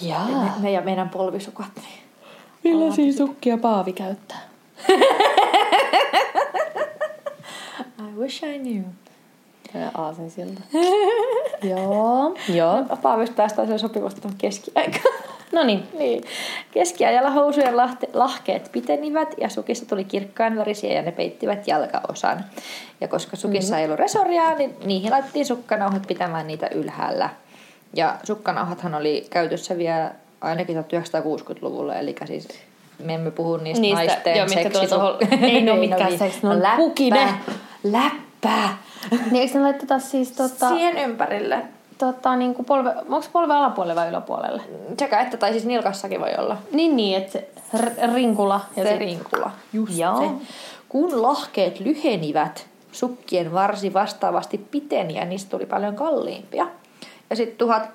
Jaa. 0.00 0.28
Me, 0.28 0.50
me 0.60 0.72
ja 0.72 0.80
meidän 0.80 1.08
polvisukat. 1.08 1.70
Niin. 1.76 1.98
Millaisia 2.64 3.12
sukkia 3.12 3.58
Paavi 3.58 3.92
käyttää? 3.92 4.40
I 7.98 8.18
wish 8.18 8.44
I 8.44 8.58
knew. 8.58 8.82
Tää 9.72 9.90
aasinsilta. 9.94 10.60
Joo. 11.70 12.34
Joo. 12.48 12.84
Paavista 13.02 13.36
päästään 13.36 13.78
sopivasti 13.78 14.20
tuon 14.20 14.34
keskiaikaan. 14.38 15.27
No 15.52 15.64
niin. 15.64 15.82
niin. 15.98 16.24
Keskiajalla 16.70 17.30
housujen 17.30 17.76
lahte, 17.76 18.08
lahkeet 18.12 18.68
pitenivät 18.72 19.34
ja 19.40 19.48
sukissa 19.48 19.86
tuli 19.86 20.04
kirkkaan 20.04 20.56
värisiä 20.56 20.92
ja 20.92 21.02
ne 21.02 21.12
peittivät 21.12 21.68
jalkaosan. 21.68 22.44
Ja 23.00 23.08
koska 23.08 23.36
sukissa 23.36 23.70
mm-hmm. 23.74 23.78
ei 23.78 23.84
ollut 23.84 23.98
resoria, 24.00 24.54
niin 24.54 24.76
niihin 24.84 25.10
laitettiin 25.10 25.46
sukkanauhat 25.46 26.06
pitämään 26.06 26.46
niitä 26.46 26.68
ylhäällä. 26.74 27.30
Ja 27.96 28.16
sukkanauhathan 28.24 28.94
oli 28.94 29.26
käytössä 29.30 29.78
vielä 29.78 30.10
ainakin 30.40 30.76
1960-luvulla, 30.76 31.94
eli 31.94 32.14
siis 32.26 32.48
me 33.04 33.14
emme 33.14 33.30
puhu 33.30 33.56
niistä, 33.56 33.80
Niistä, 33.80 34.04
naisten 34.04 34.36
joo, 34.36 34.46
mitkä 34.46 34.70
tulee 34.70 34.86
seksisu- 34.86 34.94
tohon- 34.94 35.44
ei 35.50 35.62
ne 35.62 35.72
oo 35.72 35.78
mitkään 35.78 36.10
niin. 36.10 36.20
seks- 36.20 36.42
ne 36.42 36.48
on 36.48 36.62
läppää, 36.62 36.76
pukine. 36.76 37.28
Läppää. 37.82 38.78
Niin 39.30 39.36
eikö 39.36 39.58
ne 39.58 39.64
laiteta 39.64 39.98
siis 39.98 40.32
tota, 40.32 40.68
Siihen 40.68 40.96
ympärille. 40.96 41.62
Tota 41.98 42.36
niinku 42.36 42.62
polve, 42.62 42.94
onko 43.08 43.26
polve 43.32 43.54
alapuolelle 43.54 43.94
vai 44.00 44.08
yläpuolelle? 44.08 44.62
Sekä 44.98 45.20
että, 45.20 45.36
tai 45.36 45.52
siis 45.52 45.64
nilkassakin 45.64 46.20
voi 46.20 46.34
olla. 46.38 46.56
Niin 46.72 46.96
niin, 46.96 47.16
että 47.16 47.32
se 47.32 47.48
r- 47.78 48.14
rinkula. 48.14 48.60
Ja 48.76 48.82
sit- 48.82 48.92
se 48.92 48.98
rinkula. 48.98 49.50
Just 49.72 49.98
Joo. 49.98 50.18
se. 50.18 50.46
Kun 50.88 51.22
lahkeet 51.22 51.80
lyhenivät, 51.80 52.66
sukkien 52.92 53.52
varsi 53.52 53.94
vastaavasti 53.94 54.58
piteni 54.58 55.14
ja 55.14 55.24
niistä 55.24 55.50
tuli 55.50 55.66
paljon 55.66 55.96
kalliimpia. 55.96 56.66
Ja 57.30 57.36
sitten 57.36 57.58
tuhat, 57.58 57.88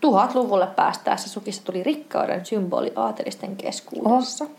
tuhatluvulle 0.00 0.66
päästäessä 0.66 1.28
sukissa 1.28 1.64
tuli 1.64 1.82
rikkauden 1.82 2.46
symboli 2.46 2.92
aatelisten 2.96 3.56
keskuudessa. 3.56 4.44
Oho. 4.44 4.54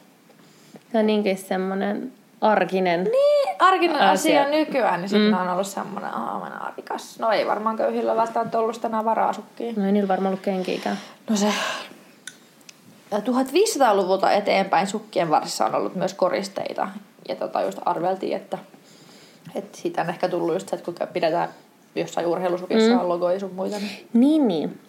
Ja 0.93 1.03
niinkin 1.03 1.37
semmonen 1.37 2.11
arkinen. 2.41 3.03
Niin, 3.03 3.55
arkinen 3.59 4.01
asia, 4.01 4.41
Asia. 4.41 4.57
nykyään, 4.57 5.01
niin 5.01 5.09
sitten 5.09 5.31
mm. 5.31 5.41
on 5.41 5.49
ollut 5.49 5.67
semmoinen 5.67 6.13
aamena 6.13 6.57
arikas. 6.57 7.19
No 7.19 7.31
ei 7.31 7.47
varmaan 7.47 7.77
köyhillä 7.77 8.15
välttämättä 8.15 8.59
ollut 8.59 8.81
tänään 8.81 9.05
varaa 9.05 9.33
sukkiin. 9.33 9.75
No 9.75 9.85
ei 9.85 9.91
niillä 9.91 10.07
varmaan 10.07 10.31
ollut 10.33 10.45
kenkiikään. 10.45 10.97
No 11.29 11.35
se... 11.35 11.53
1500-luvulta 13.19 14.31
eteenpäin 14.31 14.87
sukkien 14.87 15.29
varsissa 15.29 15.65
on 15.65 15.75
ollut 15.75 15.95
myös 15.95 16.13
koristeita. 16.13 16.87
Ja 17.27 17.35
tota 17.35 17.61
just 17.61 17.79
arveltiin, 17.85 18.37
että, 18.37 18.57
että 19.55 19.77
siitä 19.77 20.01
on 20.01 20.09
ehkä 20.09 20.29
tullut 20.29 20.53
just 20.53 20.69
se, 20.69 20.75
että 20.75 20.85
kun 20.85 21.07
pidetään 21.13 21.49
jossain 21.95 22.27
urheilusukissa 22.27 22.93
mm. 22.93 22.99
on 22.99 23.09
logoja 23.09 23.39
sun 23.39 23.53
muita, 23.53 23.77
niin 23.77 24.07
Niin 24.13 24.47
niin. 24.47 24.79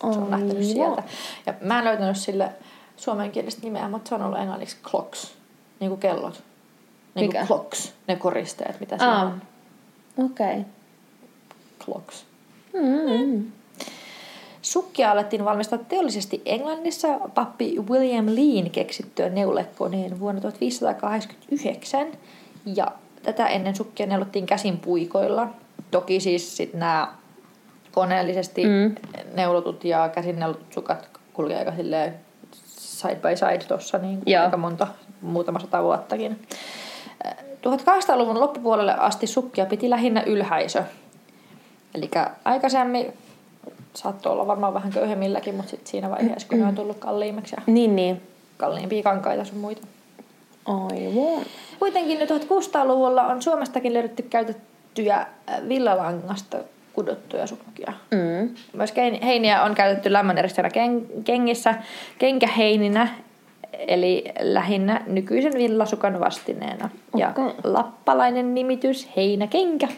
se 0.00 0.06
on 0.06 0.30
lähtenyt 0.30 0.64
sieltä. 0.64 1.02
Ja 1.46 1.54
mä 1.60 1.78
en 1.78 1.84
löytänyt 1.84 2.16
sille 2.16 2.52
suomenkielistä 2.96 3.62
nimeä, 3.62 3.88
mutta 3.88 4.08
se 4.08 4.14
on 4.14 4.22
ollut 4.22 4.38
englanniksi 4.38 4.76
clocks, 4.82 5.34
niin 5.80 5.88
kuin 5.88 6.00
kellot. 6.00 6.42
Niin 7.16 7.26
Mikä? 7.26 7.46
clocks, 7.46 7.92
ne 8.08 8.16
koristeet, 8.16 8.80
mitä 8.80 8.98
siinä 8.98 9.16
Aa. 9.16 9.24
on. 9.24 9.42
Okei. 10.24 10.46
Okay. 10.46 10.62
Clocks. 11.84 12.24
Mm-hmm. 12.72 13.52
Sukkia 14.62 15.10
alettiin 15.10 15.44
valmistaa 15.44 15.78
teollisesti 15.78 16.42
Englannissa 16.44 17.08
pappi 17.34 17.76
William 17.90 18.26
Leen 18.26 18.70
keksittyä 18.70 19.28
neulekkoneen 19.28 20.20
vuonna 20.20 20.40
1589. 20.40 22.06
Ja 22.66 22.92
tätä 23.22 23.46
ennen 23.46 23.76
sukkia 23.76 24.06
neulottiin 24.06 24.46
käsin 24.46 24.78
puikoilla. 24.78 25.48
Toki 25.90 26.20
siis 26.20 26.56
sit 26.56 26.74
nämä 26.74 27.12
koneellisesti 27.92 28.64
mm. 28.64 28.94
neulotut 29.34 29.84
ja 29.84 30.08
käsin 30.08 30.38
neulotut 30.38 30.72
sukat 30.72 31.08
kulkee 31.32 31.58
aika 31.58 31.72
side 32.66 33.16
by 33.16 33.36
side 33.36 33.64
tuossa 33.68 33.98
niin 33.98 34.22
aika 34.42 34.56
monta, 34.56 34.86
muutama 35.20 35.58
sata 35.58 35.82
vuottakin. 35.82 36.46
1800-luvun 37.66 38.40
loppupuolelle 38.40 38.94
asti 38.94 39.26
sukkia 39.26 39.66
piti 39.66 39.90
lähinnä 39.90 40.22
ylhäisö. 40.22 40.82
Eli 41.94 42.10
aikaisemmin 42.44 43.12
saattoi 43.94 44.32
olla 44.32 44.46
varmaan 44.46 44.74
vähän 44.74 44.92
köyhemmilläkin, 44.92 45.54
mutta 45.54 45.70
sit 45.70 45.86
siinä 45.86 46.10
vaiheessa, 46.10 46.48
kun 46.48 46.58
ne 46.58 46.66
on 46.66 46.74
tullut 46.74 46.98
kalliimmaksi 46.98 47.56
ja 47.56 47.62
Niin 47.66 47.96
niin. 47.96 48.22
kalliimpia 48.56 49.02
kankaita 49.02 49.44
sun 49.44 49.58
muita. 49.58 49.86
Aivan. 50.64 51.44
Kuitenkin 51.78 52.18
nyt 52.18 52.30
1600-luvulla 52.30 53.22
on 53.22 53.42
Suomestakin 53.42 53.94
löydetty 53.94 54.22
käytettyjä 54.22 55.16
äh, 55.16 55.28
villalangasta 55.68 56.58
kudottuja 56.92 57.46
sukkia. 57.46 57.92
Mm. 58.10 58.54
Myös 58.72 58.94
heiniä 59.22 59.62
on 59.62 59.74
käytetty 59.74 60.12
lämmöneristönä 60.12 60.68
ken- 60.68 61.22
kengissä 61.24 61.74
kenkäheininä, 62.18 63.08
eli 63.78 64.24
lähinnä 64.40 65.02
nykyisen 65.06 65.52
villasukan 65.54 66.20
vastineena. 66.20 66.90
Ja 67.16 67.30
Okei. 67.30 67.44
lappalainen 67.64 68.54
nimitys 68.54 69.08
heinäkenkä 69.16 69.88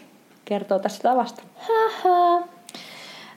kertoo 0.44 0.78
tästä 0.78 1.02
tavasta. 1.02 1.42
Haha. 1.56 2.42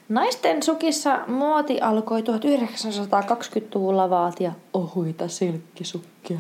Naisten 0.09 0.63
sukissa 0.63 1.19
muoti 1.27 1.81
alkoi 1.81 2.21
1920-luvulla 2.21 4.09
vaatia 4.09 4.51
ohuita 4.73 5.27
silkkisukkia. 5.27 6.39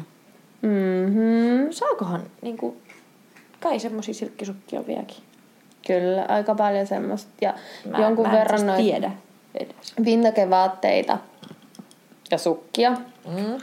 Mm-hmm. 0.61 1.71
Saakohan 1.71 2.21
niinku, 2.41 2.77
kai 3.59 3.79
semmosia 3.79 4.13
silkkisukkia 4.13 4.87
vieläkin? 4.87 5.17
Kyllä, 5.87 6.25
aika 6.27 6.55
paljon 6.55 6.87
semmoista. 6.87 7.31
Ja 7.41 7.53
Mä, 7.85 7.97
jonkun 7.97 8.27
mä 8.27 8.31
verran 8.33 8.65
noita 8.65 9.11
vintakevaatteita 10.05 11.17
ja 12.31 12.37
sukkia 12.37 12.97
Mm. 13.27 13.57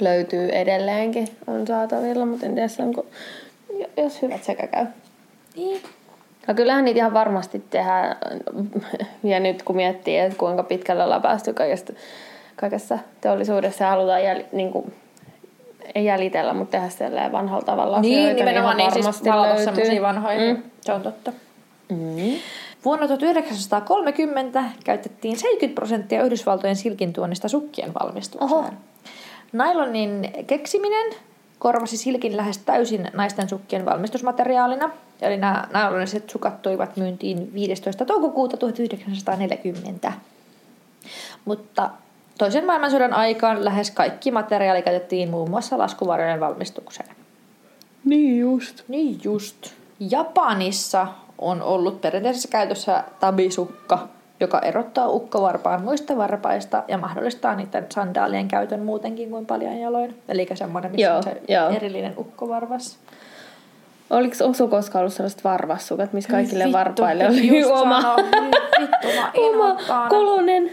Löytyy 0.00 0.48
edelleenkin, 0.48 1.28
on 1.46 1.66
saatavilla, 1.66 2.26
mutta 2.26 2.46
en 2.46 2.54
tiedä, 2.54 2.68
onko, 2.78 3.06
jos 3.96 4.22
hyvät 4.22 4.44
sekä 4.44 4.66
käy. 4.66 4.86
Niin. 5.56 5.82
No 6.46 6.54
kyllähän 6.54 6.84
niitä 6.84 6.98
ihan 6.98 7.14
varmasti 7.14 7.62
tehdään. 7.70 8.16
Ja 9.22 9.40
nyt 9.40 9.62
kun 9.62 9.76
miettii, 9.76 10.18
että 10.18 10.38
kuinka 10.38 10.62
pitkälle 10.62 11.04
ollaan 11.04 11.22
päästy 11.22 11.52
kaikesta, 11.52 11.92
kaikessa 12.56 12.98
teollisuudessa 13.20 13.84
ja 13.84 13.90
halutaan 13.90 14.24
jäl, 14.24 14.42
niin 14.52 14.72
kuin, 14.72 14.94
ei 15.94 16.04
jäljitellä, 16.04 16.54
mutta 16.54 16.70
tehdä 16.70 16.88
silleen 16.88 17.32
vanhalla 17.32 17.64
tavalla 17.64 18.00
Niin, 18.00 18.18
asioita, 18.18 18.44
nimenomaan 18.44 18.76
niin, 18.76 18.90
ihan 18.98 19.02
siis 19.74 20.02
vanhoja. 20.02 20.38
Mm. 20.38 20.56
Mm. 20.56 20.62
Se 20.80 20.92
on 20.92 21.02
totta. 21.02 21.32
Mm. 21.88 22.38
Vuonna 22.84 23.08
1930 23.08 24.64
käytettiin 24.84 25.36
70 25.36 25.74
prosenttia 25.74 26.22
Yhdysvaltojen 26.22 26.76
silkintuonnista 26.76 27.48
sukkien 27.48 27.94
valmistukseen. 28.00 28.52
Oho. 28.52 28.64
Nailonin 29.52 30.32
keksiminen 30.46 31.12
korvasi 31.58 31.96
silkin 31.96 32.36
lähes 32.36 32.58
täysin 32.58 33.10
naisten 33.12 33.48
sukkien 33.48 33.84
valmistusmateriaalina. 33.84 34.90
Eli 35.20 35.36
nämä 35.36 35.68
nailoniset 35.72 36.30
sukat 36.30 36.62
toivat 36.62 36.96
myyntiin 36.96 37.54
15. 37.54 38.04
toukokuuta 38.04 38.56
1940. 38.56 40.12
Mutta 41.44 41.90
toisen 42.38 42.66
maailmansodan 42.66 43.12
aikaan 43.12 43.64
lähes 43.64 43.90
kaikki 43.90 44.30
materiaali 44.30 44.82
käytettiin 44.82 45.30
muun 45.30 45.50
muassa 45.50 45.78
laskuvarjojen 45.78 46.40
valmistukseen. 46.40 47.16
Niin 48.04 48.40
just. 48.40 48.82
Niin 48.88 49.20
just. 49.24 49.56
Japanissa 50.10 51.06
on 51.38 51.62
ollut 51.62 52.00
perinteisessä 52.00 52.48
käytössä 52.48 53.04
tabisukka, 53.20 54.08
joka 54.42 54.58
erottaa 54.58 55.08
ukkovarpaan 55.08 55.82
muista 55.82 56.16
varpaista 56.16 56.82
ja 56.88 56.98
mahdollistaa 56.98 57.54
niiden 57.54 57.86
sandaalien 57.92 58.48
käytön 58.48 58.80
muutenkin 58.80 59.30
kuin 59.30 59.46
paljon 59.46 59.78
jaloin. 59.78 60.22
Eli 60.28 60.46
semmoinen, 60.54 60.90
missä 60.90 61.06
Joo, 61.06 61.16
on 61.16 61.22
se 61.22 61.42
joo. 61.48 61.68
erillinen 61.68 62.14
ukkovarvas. 62.18 62.98
Oliko 64.10 64.34
Osu 64.44 64.68
koskaan 64.68 65.00
ollut 65.00 65.12
sellaiset 65.12 65.44
varvassukat, 65.44 66.12
missä 66.12 66.30
kaikille 66.30 66.64
Vittu, 66.64 66.78
varpaille 66.78 67.26
oli 67.28 67.58
just 67.58 67.70
oma. 67.70 68.16
Vittu, 68.80 69.08
mä 69.20 69.32
oma 69.50 69.76
kolonen? 70.08 70.70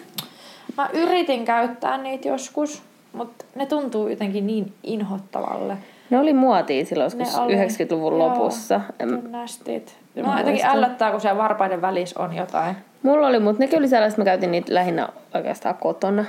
Mä 0.78 0.90
yritin 0.94 1.46
käyttää 1.46 1.98
niitä 1.98 2.28
joskus, 2.28 2.82
mutta 3.14 3.46
ne 3.56 3.66
tuntuu 3.66 4.08
jotenkin 4.08 4.48
niin 4.48 4.74
inhottavalle. 4.84 5.78
Ne 6.10 6.20
oli 6.20 6.34
muotia 6.34 6.86
silloin 6.86 7.12
joskus 7.20 7.36
oli- 7.40 7.56
90-luvun 7.56 8.14
joo, 8.20 8.28
lopussa. 8.28 8.82
Nästit. 9.30 9.98
Mä 10.16 10.24
Mä 10.24 10.40
jotenkin 10.40 10.66
ällöttää, 10.66 11.12
kun 11.12 11.22
siellä 11.22 11.44
varpaiden 11.44 11.82
välissä 11.82 12.20
on 12.20 12.36
jotain. 12.36 12.76
Mulla 13.10 13.28
oli, 13.28 13.40
mutta 13.40 13.60
nekin 13.60 13.80
oli 13.80 13.88
sellaiset, 13.88 14.18
mä 14.18 14.26
käytin 14.26 14.52
niitä 14.52 14.74
lähinnä 14.74 15.10
oikeastaan 15.34 15.76
kotona. 15.76 16.26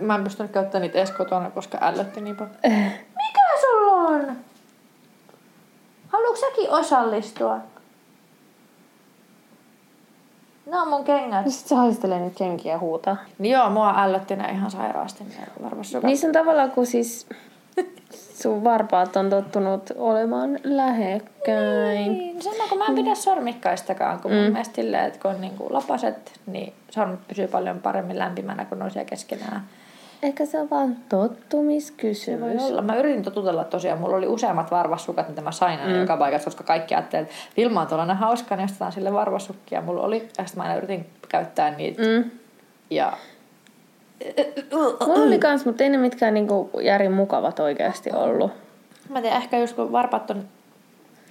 Mä 0.00 0.14
en 0.14 0.24
pystynyt 0.24 0.52
käyttämään 0.52 0.82
niitä 0.82 0.98
edes 0.98 1.10
kotona, 1.10 1.50
koska 1.50 1.78
ällötti 1.80 2.20
niin 2.20 2.36
paljon. 2.36 2.56
Eh. 2.62 3.04
Mikä 3.16 3.40
sulla 3.60 3.92
on? 3.92 4.36
Haluatko 6.08 6.36
säkin 6.36 6.70
osallistua? 6.70 7.58
No 10.66 10.86
mun 10.86 11.04
kengät. 11.04 11.44
Ja 11.44 11.50
sit 11.50 11.66
se 11.66 11.74
haistelee 11.74 12.20
niitä 12.20 12.38
kenkiä 12.38 12.72
ja 12.72 12.78
huutaa. 12.78 13.16
Niin 13.38 13.52
joo, 13.52 13.70
mua 13.70 13.94
ällötti 13.96 14.36
ne 14.36 14.50
ihan 14.52 14.70
sairaasti 14.70 15.24
ne 15.24 15.62
varvassukat. 15.62 16.04
Niissä 16.04 16.26
on 16.26 16.32
tavallaan, 16.32 16.70
kun 16.70 16.86
siis 16.86 17.26
sun 18.42 18.64
varpaat 18.64 19.16
on 19.16 19.30
tottunut 19.30 19.92
olemaan 19.96 20.58
lähekkäin. 20.64 22.12
Niin, 22.12 22.42
sama 22.42 22.68
kun 22.68 22.78
mä 22.78 22.86
en 22.86 22.94
pidä 22.94 23.14
sormikkaistakaan, 23.14 24.20
kun 24.20 24.32
mun 24.32 24.52
mielestä 24.52 24.74
silleen, 24.74 25.04
että 25.04 25.18
kun 25.22 25.30
on 25.30 25.40
niinku 25.40 25.66
lapaset, 25.70 26.40
niin 26.46 26.72
sormet 26.90 27.28
pysyy 27.28 27.48
paljon 27.48 27.80
paremmin 27.80 28.18
lämpimänä, 28.18 28.66
on 28.80 28.90
siellä 28.90 29.08
keskenään. 29.08 29.62
Ehkä 30.22 30.46
se 30.46 30.60
on 30.60 30.70
vaan 30.70 30.88
Voi 30.88 31.28
tottumiskysymys. 31.28 32.62
olla. 32.62 32.82
Mä 32.82 32.96
yritin 32.96 33.22
totutella 33.22 33.64
tosiaan. 33.64 33.98
Mulla 34.00 34.16
oli 34.16 34.26
useammat 34.26 34.70
varvassukat, 34.70 35.28
mitä 35.28 35.40
mä 35.42 35.52
sain 35.52 35.80
aina 35.80 35.96
joka 35.96 36.16
paikassa, 36.16 36.44
koska 36.44 36.64
kaikki 36.64 36.94
ajattelivat, 36.94 37.30
että 37.30 37.52
Vilma 37.56 37.80
on 37.80 37.86
tuollainen 37.86 38.16
hauska, 38.16 38.56
niin 38.56 38.64
ostetaan 38.64 38.92
sille 38.92 39.12
varvassukkia. 39.12 39.80
Mulla 39.80 40.02
oli, 40.02 40.28
ja 40.38 40.44
sitten 40.46 40.56
mä 40.56 40.62
aina 40.62 40.76
yritin 40.76 41.06
käyttää 41.28 41.70
niitä. 41.70 42.02
Mm. 42.02 42.30
Ja 42.90 43.12
Mulla 45.06 45.24
oli 45.24 45.38
kans, 45.38 45.64
mutta 45.66 45.84
ei 45.84 45.90
ne 45.90 45.98
mitkään 45.98 46.34
niinku 46.34 46.70
järin 46.82 47.12
mukavat 47.12 47.60
oikeasti 47.60 48.10
ollut. 48.12 48.50
mä 49.08 49.18
en 49.18 49.22
tiedä, 49.22 49.36
ehkä 49.36 49.58
just 49.58 49.76
kun 49.76 49.92
varpat 49.92 50.30
on, 50.30 50.44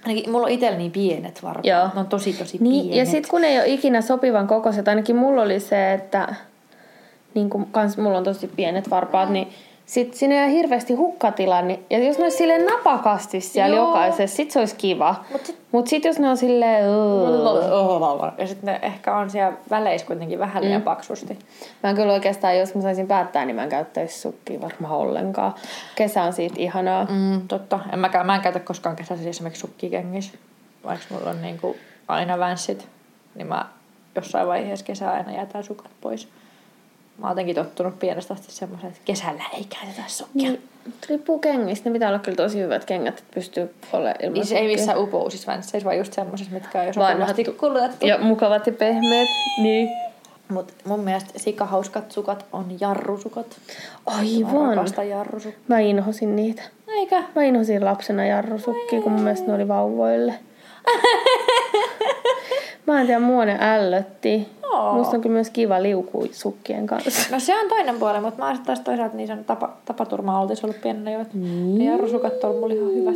ainakin 0.06 0.30
mulla 0.30 0.46
on 0.46 0.52
itsellä 0.52 0.78
niin 0.78 0.92
pienet 0.92 1.42
varpaat. 1.42 1.64
Joo. 1.66 1.88
Ne 1.94 2.00
on 2.00 2.06
tosi 2.06 2.32
tosi 2.32 2.58
Niin, 2.60 2.82
pienet. 2.82 2.98
ja 2.98 3.10
sitten 3.12 3.30
kun 3.30 3.44
ei 3.44 3.58
ole 3.58 3.66
ikinä 3.68 4.00
sopivan 4.00 4.46
kokoiset, 4.46 4.88
ainakin 4.88 5.16
mulla 5.16 5.42
oli 5.42 5.60
se, 5.60 5.92
että 5.92 6.34
niin 7.34 7.50
kun 7.50 7.66
kans 7.66 7.98
mulla 7.98 8.18
on 8.18 8.24
tosi 8.24 8.46
pienet 8.46 8.90
varpaat, 8.90 9.28
niin 9.30 9.48
sit 9.90 10.14
siinä 10.14 10.34
ei 10.34 10.40
ole 10.44 10.52
hirveästi 10.52 10.94
hukkatila, 10.94 11.62
niin, 11.62 11.84
ja 11.90 11.98
jos 11.98 12.18
ne 12.18 12.24
olisi 12.24 12.36
silleen 12.36 12.66
napakasti 12.66 13.40
siellä 13.40 13.76
Joo. 13.76 13.86
jokaisessa, 13.86 14.36
sit 14.36 14.50
se 14.50 14.58
olisi 14.58 14.74
kiva. 14.76 15.14
Mut 15.32 15.46
sit- 15.46 15.58
Mut 15.72 15.86
sit 15.88 16.04
jos 16.04 16.18
ne 16.18 16.28
on 16.28 16.36
silleen... 16.36 16.84
"Ugh." 16.90 18.38
Ja 18.38 18.46
sitten 18.46 18.66
ne 18.66 18.78
ehkä 18.82 19.16
on 19.16 19.30
siellä 19.30 19.56
väleissä 19.70 20.06
kuitenkin 20.06 20.38
vähän 20.38 20.64
liian 20.64 20.82
paksusti. 20.82 21.38
Mä 21.82 21.90
en 21.90 21.96
kyllä 21.96 22.12
oikeastaan, 22.12 22.58
jos 22.58 22.74
mä 22.74 22.82
saisin 22.82 23.06
päättää, 23.06 23.44
niin 23.44 23.56
mä 23.56 23.62
en 23.62 23.68
käyttäisi 23.68 24.20
sukkia 24.20 24.60
varmaan 24.60 24.94
ollenkaan. 24.94 25.54
Kesä 25.94 26.22
on 26.22 26.32
siitä 26.32 26.54
ihanaa. 26.58 27.04
Mm, 27.10 27.48
totta. 27.48 27.80
En 27.92 27.98
mäkään, 27.98 28.26
mä 28.26 28.34
en 28.36 28.40
käytä 28.42 28.60
koskaan 28.60 28.96
kesässä 28.96 29.28
esimerkiksi 29.28 29.60
sukkikengissä. 29.60 30.32
Vaikka 30.84 31.06
mulla 31.10 31.30
on 31.30 31.42
niinku 31.42 31.76
aina 32.08 32.38
vänssit, 32.38 32.88
niin 33.34 33.46
mä 33.46 33.64
jossain 34.16 34.48
vaiheessa 34.48 34.86
kesää 34.86 35.12
aina 35.12 35.32
jätän 35.32 35.64
sukat 35.64 35.90
pois. 36.00 36.28
Mä 37.20 37.26
oon 37.26 37.32
jotenkin 37.32 37.54
tottunut 37.54 37.98
pienestä 37.98 38.34
asti 38.34 38.52
semmoisen, 38.52 38.88
että 38.88 39.00
kesällä 39.04 39.42
ei 39.52 39.64
käytetä 39.64 40.02
sukkia. 40.06 40.50
Niin, 40.50 40.62
riippuu 41.08 41.38
kengistä. 41.38 41.88
Ne 41.88 41.92
pitää 41.92 42.08
olla 42.08 42.18
kyllä 42.18 42.36
tosi 42.36 42.60
hyvät 42.60 42.84
kengät, 42.84 43.18
että 43.18 43.30
pystyy 43.34 43.74
olemaan 43.92 44.16
ilman 44.22 44.34
niin 44.34 44.46
se 44.46 44.58
ei 44.58 44.66
missään 44.66 44.98
upousissa 44.98 45.52
vänsseissä, 45.52 45.84
vaan 45.84 45.98
just 45.98 46.12
semmoisissa, 46.12 46.52
mitkä 46.52 46.80
on 46.80 46.86
jo 46.86 46.92
sopivasti 46.92 47.44
kulutettu. 47.44 48.06
Ja 48.06 48.18
mukavat 48.18 48.66
ja 48.66 48.72
pehmeät. 48.72 49.28
Niin. 49.62 49.88
Mut 50.48 50.72
mun 50.84 51.00
mielestä 51.00 51.30
sikahauskat 51.36 52.12
sukat 52.12 52.46
on 52.52 52.66
jarrusukat. 52.80 53.46
Mä 54.06 54.16
Aivan. 54.18 54.76
rakastan 54.76 55.08
jarrusukkia. 55.08 55.60
Mä 55.68 55.78
inhosin 55.78 56.36
niitä. 56.36 56.62
Eikä? 56.88 57.24
Mä 57.34 57.42
inhosin 57.42 57.84
lapsena 57.84 58.26
jarrusukkia, 58.26 59.00
kun 59.00 59.12
mun 59.12 59.22
mielestä 59.22 59.46
ne 59.46 59.54
oli 59.54 59.68
vauvoille. 59.68 60.34
Mä 62.90 63.00
en 63.00 63.06
tiedä, 63.06 63.20
mua 63.20 63.44
ne 63.44 63.58
ällötti. 63.60 64.48
Oo. 64.72 64.92
Musta 64.92 65.16
on 65.16 65.22
kyllä 65.22 65.32
myös 65.32 65.50
kiva 65.50 65.82
liukua 65.82 66.26
sukkien 66.32 66.86
kanssa. 66.86 67.32
No 67.32 67.40
se 67.40 67.54
on 67.60 67.68
toinen 67.68 67.98
puoli, 67.98 68.20
mutta 68.20 68.38
mä 68.38 68.46
oon 68.46 68.56
sit 68.56 68.66
taas 68.66 68.80
toisaalta 68.80 69.16
niin 69.16 69.26
sen 69.26 69.44
tapa, 69.44 69.72
tapaturma 69.84 70.40
oltais 70.40 70.64
ollut 70.64 70.80
pienenä 70.80 71.10
jo. 71.10 71.20
että 71.20 71.36
Ne 71.78 71.84
jarrusukat 71.84 72.44
on 72.44 72.54
mulla 72.54 72.74
ihan 72.74 72.94
hyvät. 72.94 73.14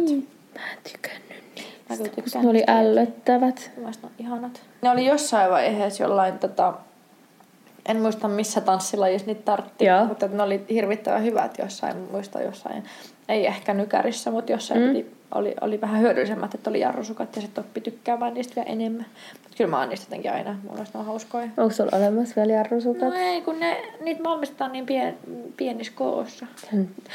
Mä 0.55 0.71
en 0.73 0.79
tykännyt 0.93 1.45
niitä. 1.57 1.71
Mä 1.91 1.97
kyllä 1.97 2.11
tykkään. 2.11 2.45
ne 2.45 2.51
oli 2.51 2.63
ällöttävät. 2.67 3.71
Mielestä 3.77 4.07
ne 4.07 4.13
ihanat. 4.19 4.61
Ne 4.83 4.91
oli 4.91 5.07
jossain 5.07 5.51
vaiheessa 5.51 6.03
jollain, 6.03 6.39
tota, 6.39 6.75
en 7.89 8.01
muista 8.01 8.29
missä 8.29 8.61
tanssilajissa 8.61 9.27
niitä 9.27 9.43
tartti, 9.45 9.85
Joo. 9.85 10.05
mutta 10.05 10.29
ne 10.29 10.43
oli 10.43 10.65
hirvittävän 10.71 11.25
hyvät 11.25 11.59
jossain, 11.59 11.97
muista 12.13 12.43
jossain, 12.43 12.85
ei 13.29 13.47
ehkä 13.47 13.75
nykärissä, 13.75 14.31
mutta 14.31 14.53
jossain 14.53 14.81
mm. 14.81 14.89
piti, 14.89 15.17
oli, 15.35 15.55
oli 15.61 15.81
vähän 15.81 16.01
hyödyllisemmät, 16.01 16.55
että 16.55 16.71
oli 16.71 16.81
jarrusukat 16.81 17.37
ja 17.37 17.43
sitten 17.43 17.65
oppi 17.65 17.81
tykkäämään 17.81 18.35
niistä 18.35 18.57
vielä 18.57 18.71
enemmän. 18.71 19.07
Mutta 19.33 19.57
kyllä 19.57 19.71
mä 19.71 19.79
oon 19.79 19.89
niistä 19.89 20.07
jotenkin 20.07 20.33
aina, 20.33 20.57
mun 20.63 20.73
mielestä 20.73 20.99
ne 20.99 21.01
on 21.01 21.07
hauskoja. 21.07 21.49
Onko 21.57 21.75
sulla 21.75 21.97
olemassa 21.97 22.37
vielä 22.37 22.53
jarrusukat? 22.53 23.09
No 23.09 23.15
ei, 23.15 23.43
kun 23.43 23.61
ne, 23.61 23.83
niitä 24.01 24.25
valmistetaan 24.25 24.73
niin 24.73 24.87
pien, 24.87 25.19
pienissä 25.57 25.93
koossa. 25.97 26.47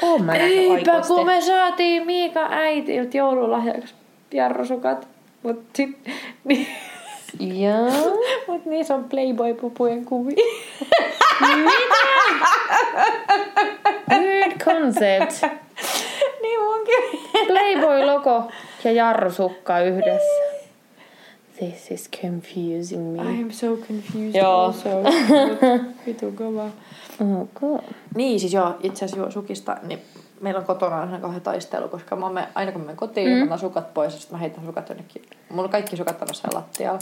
Oon 0.02 0.24
mä 0.24 0.34
Eipä, 0.34 1.00
kun 1.08 1.26
me 1.26 1.40
saatiin 1.40 2.06
Miika 2.06 2.48
äitiltä 2.50 3.16
joululahjaksi 3.16 3.94
jarrusukat. 4.32 5.08
Mut 5.42 5.62
sit, 5.74 5.98
niin, 6.44 6.66
Joo. 7.40 7.90
mut 8.48 8.66
niissä 8.66 8.94
on 8.94 9.04
Playboy-pupujen 9.04 10.04
kuvia. 10.04 10.36
Weird 14.10 14.58
concept. 14.58 15.60
Niin 16.42 16.60
munkin. 16.64 17.20
Playboy-logo 17.46 18.50
ja 18.84 18.92
jarrusukka 18.92 19.80
yhdessä. 19.80 20.60
This 21.58 21.90
is 21.90 22.10
confusing 22.22 23.12
me. 23.16 23.22
I'm 23.22 23.52
so 23.52 23.66
confused 23.76 24.34
Joo. 24.40 24.52
also. 24.64 24.88
Vitu 26.06 26.32
kova. 26.32 26.64
Okay. 27.42 27.88
Niin, 28.14 28.40
siis 28.40 28.52
joo, 28.52 28.74
itse 28.82 29.04
asiassa 29.04 29.16
joo, 29.22 29.30
sukista, 29.30 29.76
niin 29.82 29.98
meillä 30.40 30.60
on 30.60 30.66
kotona 30.66 31.00
aina 31.00 31.18
kauhean 31.18 31.42
taistelu, 31.42 31.88
koska 31.88 32.16
mä 32.16 32.28
menen, 32.30 32.48
aina 32.54 32.72
kun 32.72 32.80
mä 32.80 32.84
menen 32.84 32.96
kotiin, 32.96 33.38
mm. 33.38 33.48
mä 33.48 33.56
sukat 33.56 33.94
pois 33.94 34.12
ja 34.14 34.20
sitten 34.20 34.34
mä 34.36 34.40
heitän 34.40 34.64
sukat 34.66 34.88
jonnekin. 34.88 35.22
Mulla 35.48 35.62
on 35.64 35.70
kaikki 35.70 35.96
sukat 35.96 36.22
on 36.22 36.28
jossain 36.28 36.54
lattialla. 36.54 36.98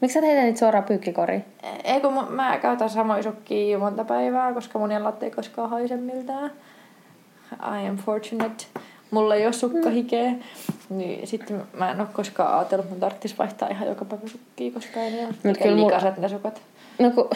Miksi 0.00 0.12
sä 0.12 0.18
et 0.18 0.26
heitä 0.26 0.42
niitä 0.42 0.58
suoraan 0.58 0.84
pyykkikoriin? 0.84 1.44
Ei 1.84 2.00
kun 2.00 2.14
mä- 2.14 2.26
mä 2.30 2.58
käytän 2.58 2.90
samoja 2.90 3.22
sukkia 3.22 3.72
jo 3.72 3.78
monta 3.78 4.04
päivää, 4.04 4.52
koska 4.52 4.78
mun 4.78 4.92
jalat 4.92 5.22
ei 5.22 5.30
koskaan 5.30 5.70
haise 5.70 5.96
miltään. 5.96 6.50
I 7.52 7.88
am 7.88 7.96
fortunate. 7.96 8.64
Mulla 9.10 9.34
ei 9.34 9.44
ole 9.44 9.52
sukkahikeä. 9.52 10.32
Niin 10.90 11.26
sitten 11.26 11.62
mä 11.78 11.90
en 11.90 12.00
ole 12.00 12.08
koskaan 12.12 12.58
ajatellut, 12.58 12.84
että 12.84 12.94
mun 12.94 13.00
tarvitsisi 13.00 13.38
vaihtaa 13.38 13.68
ihan 13.68 13.88
joka 13.88 14.04
päivä 14.04 14.28
sukkia, 14.28 14.70
koska 14.72 15.00
ei 15.00 15.10
ne 15.10 15.18
ole 15.18 15.26
Mut 15.28 15.44
Eikä 15.46 15.62
kyllä 15.62 15.84
likaset 15.86 16.16
ne 16.18 16.28
sukat. 16.28 16.62
No 16.98 17.10
kun, 17.10 17.28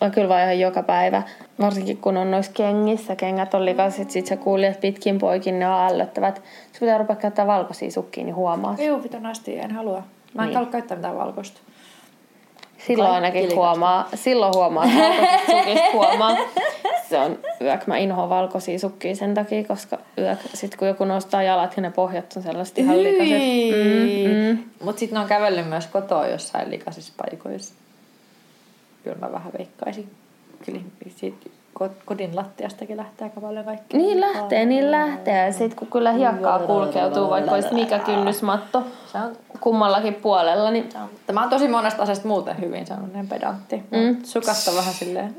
mä 0.00 0.10
kyllä 0.10 0.28
vaan 0.28 0.42
ihan 0.42 0.60
joka 0.60 0.82
päivä. 0.82 1.22
Varsinkin 1.60 1.96
kun 1.96 2.16
on 2.16 2.30
noissa 2.30 2.52
kengissä, 2.52 3.16
kengät 3.16 3.54
on 3.54 3.64
likaiset, 3.64 4.10
sit 4.10 4.26
sä 4.26 4.36
kuljet 4.36 4.80
pitkin 4.80 5.18
poikin, 5.18 5.58
ne 5.58 5.68
on 5.68 5.80
ällöttävät. 5.92 6.36
Sun 6.72 6.80
pitää 6.80 6.98
rupea 6.98 7.16
käyttää 7.16 7.46
valkoisia 7.46 7.90
sukkia, 7.90 8.24
niin 8.24 8.34
huomaa. 8.34 8.76
Juu, 8.86 9.02
vitun 9.02 9.26
asti, 9.26 9.58
en 9.58 9.70
halua. 9.70 10.02
Mä 10.34 10.42
en 10.42 10.48
Niin. 10.48 10.56
halua 10.56 10.70
käyttää 10.70 10.96
mitään 10.96 11.16
valkoista. 11.16 11.60
Silloin 12.88 13.10
Kaikki 13.10 13.14
ainakin 13.14 13.42
likaiset. 13.42 13.56
huomaa, 13.56 14.08
silloin 14.14 14.54
huomaa, 14.54 14.84
että 14.84 15.52
sukista 15.52 15.92
huomaa. 15.92 16.36
Se 17.08 17.18
on 17.18 17.38
yök, 17.60 17.86
mä 17.86 17.96
inhoan 17.96 18.28
valkoisia 18.28 18.78
sukkia 18.78 19.16
sen 19.16 19.34
takia, 19.34 19.64
koska 19.64 19.98
yök, 20.18 20.38
sit 20.54 20.76
kun 20.76 20.88
joku 20.88 21.04
nostaa 21.04 21.42
jalat 21.42 21.76
ja 21.76 21.82
ne 21.82 21.90
pohjat 21.90 22.34
on 22.36 22.42
sellaiset 22.42 22.78
ihan 22.78 23.02
likaiset. 23.02 23.38
Mm, 23.38 24.32
mm. 24.32 24.64
Mut 24.84 24.98
sit 24.98 25.10
ne 25.12 25.18
on 25.18 25.26
kävellyt 25.26 25.68
myös 25.68 25.86
kotoa 25.86 26.26
jossain 26.26 26.70
likaisissa 26.70 27.12
paikoissa. 27.16 27.74
Kyllä 29.04 29.16
mä 29.20 29.32
vähän 29.32 29.52
veikkaisin. 29.58 30.10
Kyllä 30.66 30.80
siitä 31.16 31.50
kodin 32.04 32.36
lattiastakin 32.36 32.96
lähtee 32.96 33.24
aika 33.24 33.40
paljon 33.40 33.64
kaikkea. 33.64 34.00
Niin 34.00 34.20
lähtee, 34.20 34.64
niin 34.64 34.90
lähtee. 34.90 35.46
Ja 35.46 35.52
sit 35.52 35.74
kun 35.74 35.88
kyllä 35.88 36.12
hiekkaa 36.12 36.58
kulkeutuu, 36.58 37.30
vaikka 37.30 37.50
olisi 37.50 37.74
mikä 37.74 37.98
kynnysmatto 37.98 38.86
Se 39.12 39.18
on, 39.18 39.36
kummallakin 39.60 40.14
puolella, 40.14 40.70
niin 40.70 40.92
se 40.92 40.98
on, 40.98 41.08
tämä 41.26 41.42
on 41.42 41.50
tosi 41.50 41.68
monesta 41.68 42.02
asiasta 42.02 42.28
muuten 42.28 42.60
hyvin 42.60 42.86
sellainen 42.86 43.28
pedantti. 43.28 43.82
Mm. 43.90 44.24
Sukat 44.24 44.56
on 44.68 44.76
vähän 44.76 44.94
silleen... 44.94 45.36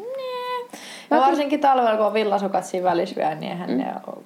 Ja 1.12 1.18
varsinkin 1.18 1.60
talvella, 1.60 1.98
kun 1.98 2.06
on 2.06 2.14
villasukat 2.14 2.66
siinä 2.66 2.84
välissä 2.84 3.16
vielä, 3.16 3.36
niin 3.36 3.52
eihän 3.52 3.70
mm. 3.70 3.78
ne 3.78 3.94
ole... 4.08 4.18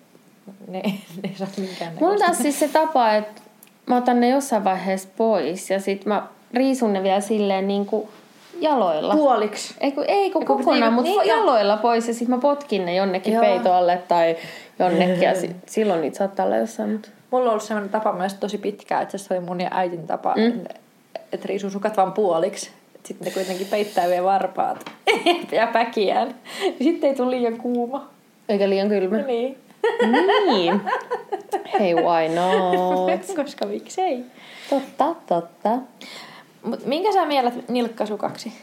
Niin, 0.68 1.02
niin 1.24 1.36
minkään 1.58 1.94
Mulla 2.00 2.14
on 2.14 2.20
taas 2.20 2.38
siis 2.38 2.60
se 2.60 2.68
tapa, 2.68 3.12
että 3.14 3.42
mä 3.86 3.98
otan 3.98 4.20
ne 4.20 4.30
jossain 4.30 4.64
vaiheessa 4.64 5.10
pois 5.18 5.70
ja 5.70 5.80
sit 5.80 6.06
mä 6.06 6.28
riisun 6.54 6.94
ne 6.94 7.04
vielä 7.04 7.22
silleen 7.22 7.68
niin 7.68 7.86
kuin 7.86 8.08
jaloilla. 8.60 9.16
Puoliksi. 9.16 9.76
Ei 9.82 9.92
kun, 9.92 10.06
ei 10.08 10.32
kun 10.32 10.46
kokonaan, 10.46 10.80
niinku- 10.82 10.96
mutta 10.96 11.22
niin, 11.22 11.30
jaloilla 11.30 11.78
pois 11.78 12.08
ja 12.08 12.14
sitten 12.14 12.36
mä 12.36 12.42
potkin 12.42 12.86
ne 12.86 12.96
jonnekin 12.96 13.34
Joo. 13.34 13.44
peitoalle 13.44 14.02
tai 14.08 14.36
jonnekin 14.80 15.22
ja 15.22 15.36
si- 15.36 15.56
silloin 15.66 16.02
niitä 16.02 16.18
saattaa 16.18 16.46
olla 16.46 16.58
jossain. 16.58 16.90
Mutta... 16.90 17.10
Mulla 17.32 17.44
on 17.46 17.50
ollut 17.50 17.64
sellainen 17.64 17.92
tapa 17.92 18.14
myös 18.14 18.34
tosi 18.34 18.58
pitkään, 18.58 19.04
että 19.04 19.18
se 19.18 19.34
oli 19.34 19.42
mun 19.42 19.62
ja 19.62 19.70
äitin 19.72 20.08
tapa, 20.08 20.34
mm. 20.38 20.62
että 21.32 21.48
riisuu 21.48 21.70
sukat 21.70 21.98
vaan 21.98 22.14
puoliksi. 22.14 22.72
Sitten 23.04 23.26
ne 23.26 23.34
kuitenkin 23.34 23.68
peittää 23.68 24.08
vielä 24.08 24.24
varpaat 24.24 24.86
ja 25.52 25.68
päkiään. 25.68 26.36
Sitten 26.82 27.10
ei 27.10 27.16
tule 27.16 27.32
liian 27.32 27.58
kuuma. 27.58 28.10
Eikä 28.50 28.70
liian 28.70 28.90
kylmä. 28.90 29.18
Niin. 29.18 29.58
niin. 30.46 30.82
Hei, 31.80 31.96
why 31.96 32.36
not? 32.36 33.22
Koska 33.44 33.66
miksei. 33.66 34.24
Totta, 34.70 35.16
totta. 35.28 35.70
Mut 36.64 36.86
minkä 36.86 37.12
sä 37.14 37.26
mielät 37.26 37.70
nilkkasukaksi? 37.70 38.54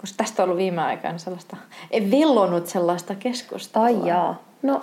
Koska 0.00 0.16
tästä 0.16 0.42
on 0.42 0.46
ollut 0.48 0.58
viime 0.58 0.82
aikoina 0.82 1.18
sellaista, 1.18 1.56
ei 1.90 2.10
vellonut 2.10 2.66
sellaista 2.66 3.14
keskustelua. 3.14 3.86
Ai 3.86 3.96
jaa. 4.06 4.38
No, 4.62 4.80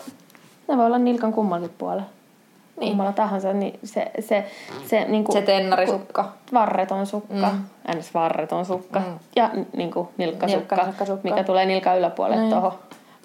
ne 0.67 0.77
voi 0.77 0.85
olla 0.85 0.97
nilkan 0.97 1.33
kummallakin 1.33 1.75
puolella. 1.77 2.01
Niin. 2.03 2.79
Niin. 2.79 2.89
Kummalla 2.91 3.11
tahansa, 3.13 3.53
niin 3.53 3.79
se, 3.83 4.11
se, 4.19 4.45
se, 4.85 5.05
niinku, 5.07 5.31
Se 5.31 5.41
tennarisukka. 5.41 6.31
varreton 6.53 7.05
sukka, 7.05 7.49
mm. 7.51 7.95
ns. 7.97 8.13
varreton 8.13 8.65
sukka 8.65 8.99
Mm. 8.99 9.19
ja 9.35 9.49
niinku 9.75 10.09
nilkkasukka, 10.17 10.75
Nilkkasukka. 10.75 11.29
mikä 11.29 11.43
tulee 11.43 11.65
nilkan 11.65 11.97
yläpuolelle 11.97 12.41
Niin. 12.41 12.51
tuohon. 12.51 12.71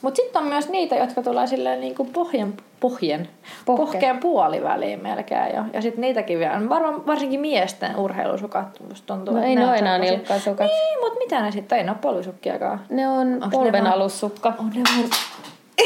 Mutta 0.05 0.17
sitten 0.23 0.43
on 0.43 0.49
myös 0.49 0.69
niitä, 0.69 0.97
jotka 0.97 1.23
tulee 1.23 1.47
silleen 1.47 1.81
niin 1.81 1.95
kuin 1.95 2.09
pohjan, 2.13 2.55
pohjen, 2.81 3.29
Pohke. 3.67 3.83
pohkeen 3.83 4.19
puoliväliin 4.19 5.03
melkein 5.03 5.57
jo. 5.57 5.63
Ja 5.73 5.83
sitten 5.83 6.01
niitäkin 6.01 6.39
vielä. 6.39 6.69
Varmaan 6.69 7.07
varsinkin 7.07 7.41
miesten 7.41 7.97
urheilusukat 7.97 8.81
musta 8.89 9.15
tuntuu. 9.15 9.35
No 9.35 9.43
ei 9.43 9.57
ne 9.57 9.69
ole 9.69 9.77
enää 9.77 9.99
nilkkasukat. 9.99 10.67
Niin, 10.67 11.01
mutta 11.01 11.19
mitä 11.19 11.43
ne 11.43 11.51
sitten? 11.51 11.79
Ei 11.79 11.85
ne 11.85 11.91
ole 11.91 11.99
polvisukkiakaan. 12.01 12.81
Ne 12.89 13.09
on 13.09 13.39
ne 13.39 13.47
polven 13.51 13.87
alussukka. 13.87 14.53
On 14.59 14.71
ne 14.75 14.83
vain... 14.97 15.11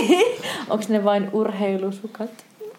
Onko 0.71 0.85
ne 0.89 1.05
vain 1.05 1.31
urheilusukat? 1.33 2.31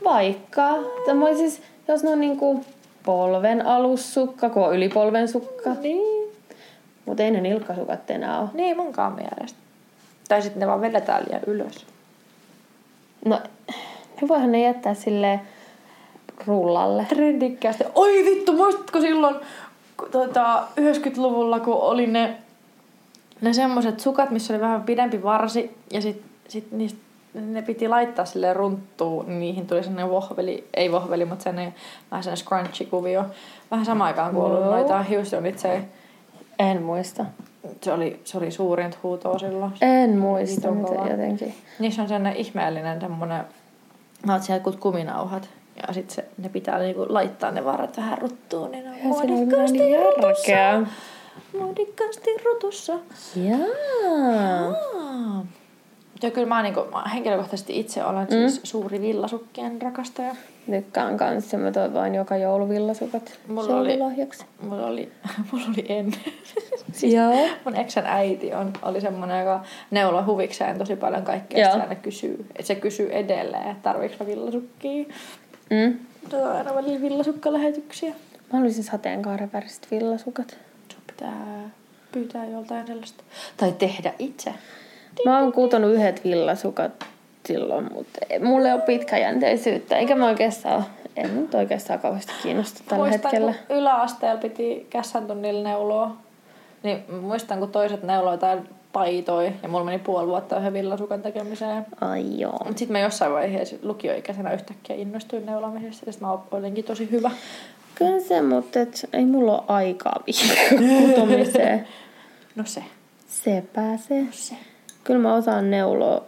Vaikka. 0.04 0.69
Tämä 1.06 1.25
on 1.25 1.38
siis, 1.38 1.62
jos 1.88 2.04
ne 2.04 2.10
on 2.10 2.19
niinku 2.19 2.65
polven 3.06 3.65
alussukka, 3.65 4.49
kun 4.49 4.63
on 4.63 4.75
ylipolven 4.75 5.28
sukka. 5.28 5.69
Niin. 5.82 6.30
Mutta 7.06 7.23
ei 7.23 7.32
ne 7.32 7.41
nilkkasukat 7.41 8.10
enää 8.10 8.39
ole. 8.39 8.49
Niin 8.54 8.78
munkaan 8.78 9.13
mielestä. 9.13 9.68
Tai 10.30 10.42
sitten 10.42 10.60
ne 10.60 10.68
vaan 10.68 10.82
vedetään 10.82 11.24
liian 11.28 11.42
ylös. 11.48 11.86
No, 13.26 13.42
ne 14.22 14.28
voihan 14.28 14.52
ne 14.52 14.62
jättää 14.62 14.94
sille 14.94 15.39
rullalle. 16.48 17.06
trendikkäästi. 17.10 17.84
Oi 17.96 18.26
vittu, 18.26 18.54
muistatko 18.54 19.02
silloin 19.02 19.36
kun, 19.98 20.12
tota, 20.12 20.63
90-luvulla, 20.80 21.60
kun 21.60 21.74
oli 21.74 22.08
ne, 22.08 22.38
ne 23.42 23.54
semmoset 23.54 24.00
sukat, 24.00 24.30
missä 24.30 24.54
oli 24.54 24.62
vähän 24.62 24.84
pidempi 24.84 25.24
varsi 25.24 25.78
ja 25.92 26.02
sit, 26.02 26.22
sit 26.48 26.72
niistä 26.72 27.00
ne 27.34 27.62
piti 27.62 27.88
laittaa 27.88 28.26
sille 28.26 28.54
runttuun, 28.54 29.26
niin 29.26 29.39
niihin 29.39 29.68
tuli 29.68 29.84
sellainen 29.84 30.10
vohveli, 30.10 30.68
ei 30.74 30.92
vohveli, 30.92 31.26
mutta 31.26 31.44
sellainen 31.44 31.76
vähän 32.12 32.24
sellainen 32.24 32.46
scrunchy-kuvio. 32.46 33.26
Vähän 33.72 33.86
samaan 33.86 34.08
aikaan 34.08 34.34
kuin 34.34 34.46
ollut 34.46 34.65
noita 34.65 35.04
Houstonit, 35.04 35.60
se, 35.60 35.82
En 36.60 36.84
muista. 36.84 37.26
se, 37.82 37.93
oli, 37.93 38.19
se 38.24 38.38
oli 38.38 38.52
suurinta 38.52 38.98
huutoa 39.04 39.39
silloin. 39.39 39.72
En 39.82 40.17
muista, 40.17 40.56
Vitun 40.62 40.78
mutta 40.78 40.95
kova. 40.95 41.08
jotenkin. 41.08 41.56
Niissä 41.80 42.02
on 42.02 42.08
sellainen 42.08 42.36
ihmeellinen 42.36 43.02
semmoinen, 43.02 43.43
mä 44.26 44.34
oot 44.34 44.43
siellä 44.43 44.72
kuminauhat. 44.80 45.50
Ja 45.88 45.93
sit 45.93 46.10
se, 46.10 46.26
ne 46.38 46.50
pitää 46.50 46.80
niinku 46.80 47.06
laittaa 47.10 47.52
ne 47.52 47.65
varret 47.65 47.98
vähän 47.98 48.17
ruttuun, 48.17 48.72
niin 48.72 48.84
ne 48.86 48.91
on 48.91 48.98
muodikkaasti 49.04 49.80
rutussa. 49.98 50.52
järkeä. 50.52 50.82
Muodikkaasti 51.60 52.30
rutussa. 52.45 52.93
Jaa. 53.36 53.60
Aa. 54.67 55.45
Ja 56.24 56.32
kyllä 56.32 56.48
mä, 56.48 56.62
niinku, 56.62 56.86
mä 56.91 57.04
henkilökohtaisesti 57.13 57.80
itse 57.80 58.06
olen 58.06 58.24
mm. 58.24 58.30
siis 58.30 58.60
suuri 58.63 59.02
villasukkien 59.02 59.82
rakastaja. 59.82 60.36
Tykkään 60.71 61.17
kanssa. 61.17 61.58
Mä 61.58 61.71
toivoin 61.71 62.15
joka 62.15 62.38
joulu 62.38 62.69
villasukat 62.69 63.39
Mulla 63.47 63.75
oli- 63.75 63.89
joululahjaksi. 63.89 64.45
Mulla 64.62 64.86
oli, 64.86 65.12
mulla 65.51 65.65
oli 65.67 65.86
ennen. 65.89 66.19
Joo. 67.15 67.47
Mun 67.65 67.75
eksän 67.75 68.05
äiti 68.05 68.53
on, 68.53 68.73
oli 68.82 69.01
semmonen, 69.01 69.39
joka 69.39 69.63
neuloi 69.91 70.23
huvikseen 70.23 70.77
tosi 70.77 70.95
paljon 70.95 71.23
kaikkea. 71.23 71.60
Joo. 71.60 71.71
Se 71.75 71.82
aina 71.82 71.95
kysyy, 71.95 72.45
että 72.49 72.63
se 72.63 72.75
kysyy 72.75 73.10
edelleen, 73.12 73.63
että 73.71 73.84
tarviiko 73.84 74.15
mä 74.19 74.25
villasukkia. 74.25 75.05
Mm. 75.69 75.99
Tuo 76.29 76.41
on 76.41 76.55
aina 76.58 76.75
välillä 76.75 77.01
villasukkalähetyksiä. 77.01 78.10
Mä 78.10 78.15
haluaisin 78.51 78.84
sateenkaaren 78.84 79.49
väriset 79.53 79.88
villasukat. 79.91 80.58
Sun 80.93 81.01
pitää 81.08 81.69
pyytää 82.12 82.45
joltain 82.45 82.88
sellaista. 82.88 83.23
Tai 83.58 83.71
tehdä 83.71 84.13
itse. 84.19 84.53
Mä 85.25 85.39
oon 85.39 85.51
kuutonut 85.51 85.93
yhdet 85.93 86.23
villasukat 86.23 87.05
silloin, 87.45 87.93
mutta 87.93 88.19
mulla 88.43 88.67
ei 88.67 88.73
ole 88.73 88.82
pitkäjänteisyyttä. 88.82 89.97
Eikä 89.97 90.15
mä 90.15 90.25
oikeastaan, 90.25 90.86
en 91.15 91.41
nyt 91.41 91.56
oikeastaan 91.56 91.99
kauheasti 91.99 92.34
kiinnosta 92.43 92.82
tällä 92.88 93.06
muistan, 93.06 93.32
hetkellä. 93.32 93.54
kun 93.67 93.78
yläasteella 93.78 94.41
piti 94.41 94.88
kässän 94.89 95.28
tunnilla 95.28 95.69
neuloa. 95.69 96.17
Niin 96.84 97.04
muistan, 97.21 97.60
kun 97.60 97.71
toiset 97.71 98.04
neuloi 98.04 98.34
jotain 98.34 98.69
paitoi 98.93 99.52
ja 99.63 99.69
mulla 99.69 99.86
meni 99.86 99.99
puoli 99.99 100.28
vuotta 100.28 100.60
yhden 100.60 100.73
villasukan 100.73 101.21
tekemiseen. 101.21 101.86
Ai 102.02 102.39
joo. 102.39 102.58
Mutta 102.65 102.80
sitten 102.80 102.91
mä 102.91 102.99
jossain 102.99 103.34
vaiheessa 103.34 103.75
lukioikäisenä 103.84 104.54
yhtäkkiä 104.54 104.95
innostuin 104.95 105.45
neulamisesta 105.45 106.06
ja 106.06 106.13
sit 106.13 106.21
mä 106.21 106.38
olinkin 106.52 106.84
tosi 106.84 107.12
hyvä. 107.12 107.32
Kyllä 107.95 108.19
se, 108.19 108.41
mutta 108.41 108.80
et, 108.80 109.10
ei 109.13 109.25
mulla 109.25 109.52
ole 109.52 109.63
aikaa 109.67 110.23
kutomiseen. 110.78 111.88
No 112.56 112.63
se. 112.65 112.84
Se 113.28 113.63
pääsee. 113.73 114.25
Se. 114.32 114.56
Kyllä 115.04 115.19
mä 115.19 115.36
osaan 115.36 115.71
neuloa 115.71 116.25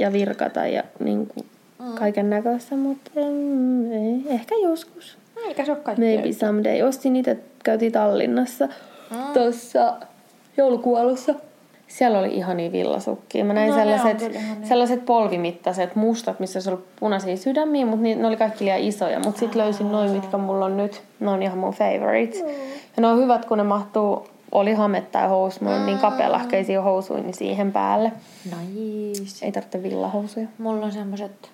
ja 0.00 0.12
virkata 0.12 0.66
ja 0.66 0.82
niin 1.00 1.26
kuin 1.26 1.46
kaiken 1.94 2.30
näköistä, 2.30 2.76
mutta 2.76 3.10
em, 3.16 3.92
ei, 3.92 4.22
ehkä 4.34 4.54
joskus. 4.62 5.18
Eikä 5.48 5.64
se 5.64 5.72
ole. 5.72 5.80
Maybe 5.86 6.32
someday. 6.32 6.82
Ostin 6.82 7.12
niitä, 7.12 7.36
käytiin 7.64 7.92
Tallinnassa 7.92 8.68
Mm. 9.10 9.16
tuossa 9.34 9.96
joulukuolussa. 10.56 11.34
Siellä 11.88 12.18
oli 12.18 12.34
ihania 12.34 12.72
villasukkia. 12.72 13.44
Mä 13.44 13.52
näin 13.52 13.70
No, 13.70 13.76
sellaiset, 13.76 14.32
sellaiset 14.62 15.04
polvimittaiset 15.06 15.96
mustat, 15.96 16.40
missä 16.40 16.56
olisi 16.56 16.70
ollut 16.70 16.84
punaisia 17.00 17.36
sydämiä, 17.36 17.86
mutta 17.86 18.02
ne 18.02 18.26
oli 18.26 18.36
kaikki 18.36 18.64
liian 18.64 18.78
isoja. 18.80 19.20
Mutta 19.20 19.38
sitten 19.40 19.62
löysin 19.62 19.92
noin, 19.92 20.10
mitkä 20.10 20.36
mulla 20.36 20.64
on 20.64 20.76
nyt. 20.76 21.02
Ne 21.20 21.30
on 21.30 21.42
ihan 21.42 21.58
mun 21.58 21.72
favorites. 21.72 22.40
Ja 22.96 23.00
ne 23.00 23.06
on 23.06 23.18
hyvät, 23.22 23.44
kun 23.44 23.58
ne 23.58 23.64
mahtuu, 23.64 24.26
oli 24.52 24.72
hame 24.74 25.00
tai 25.00 25.28
housu, 25.28 25.64
mulla 25.64 25.76
on 25.76 25.86
niin 25.86 25.98
kapealahkeisia 25.98 26.82
housuja, 26.82 27.22
niin 27.22 27.34
siihen 27.34 27.72
päälle. 27.72 28.12
Nice. 28.44 29.46
Ei 29.46 29.52
tarvitse 29.52 29.82
villahousuja. 29.82 30.46
Mulla 30.58 30.86
on 30.86 30.92
semmoset, 30.92 31.50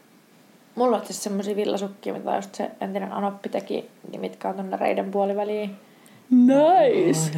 mulla 0.75 0.97
on 0.97 1.07
siis 1.07 1.23
semmosia 1.25 1.57
villasukkia, 1.57 2.13
mitä 2.13 2.37
just 2.37 2.55
se 2.55 2.71
entinen 2.81 3.13
Anoppi 3.13 3.49
teki, 3.49 3.91
niin 4.11 4.21
mitkä 4.21 4.49
on 4.49 4.55
tonne 4.55 4.77
reiden 4.77 5.11
puoliväliin. 5.11 5.77
Nice! 6.31 7.31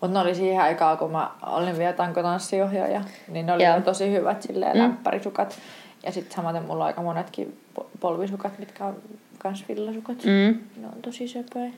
Mutta 0.00 0.14
ne 0.14 0.18
oli 0.20 0.34
siihen 0.34 0.62
aikaan, 0.62 0.98
kun 0.98 1.10
mä 1.10 1.30
olin 1.46 1.78
vielä 1.78 1.92
tankotanssiohjaaja, 1.92 3.00
niin 3.28 3.46
ne 3.46 3.52
oli 3.52 3.62
Joo. 3.62 3.72
vielä 3.72 3.84
tosi 3.84 4.10
hyvät 4.12 4.42
silleen 4.42 4.76
Mm. 4.76 4.82
mm. 4.82 4.88
läppärisukat. 4.88 5.58
Ja 6.02 6.12
sitten 6.12 6.36
samaten 6.36 6.62
mulla 6.62 6.84
on 6.84 6.86
aika 6.86 7.02
monetkin 7.02 7.58
po- 7.80 7.86
polvisukat, 8.00 8.58
mitkä 8.58 8.84
on 8.84 8.96
kans 9.38 9.64
villasukat. 9.68 10.16
Mm. 10.24 10.58
Ne 10.82 10.86
on 10.86 11.02
tosi 11.02 11.28
söpöjä. 11.28 11.70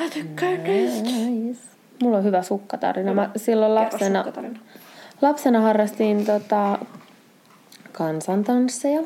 Mä 0.00 0.08
tykkään 0.14 0.64
niistä. 0.64 1.70
Mulla 2.02 2.16
on 2.16 2.24
hyvä 2.24 2.42
sukkatarina. 2.42 3.14
Mä 3.14 3.30
silloin 3.36 3.74
lapsena, 3.74 4.24
lapsena 5.22 5.60
harrastin 5.60 6.26
tota, 6.26 6.78
kansantansseja. 7.92 9.00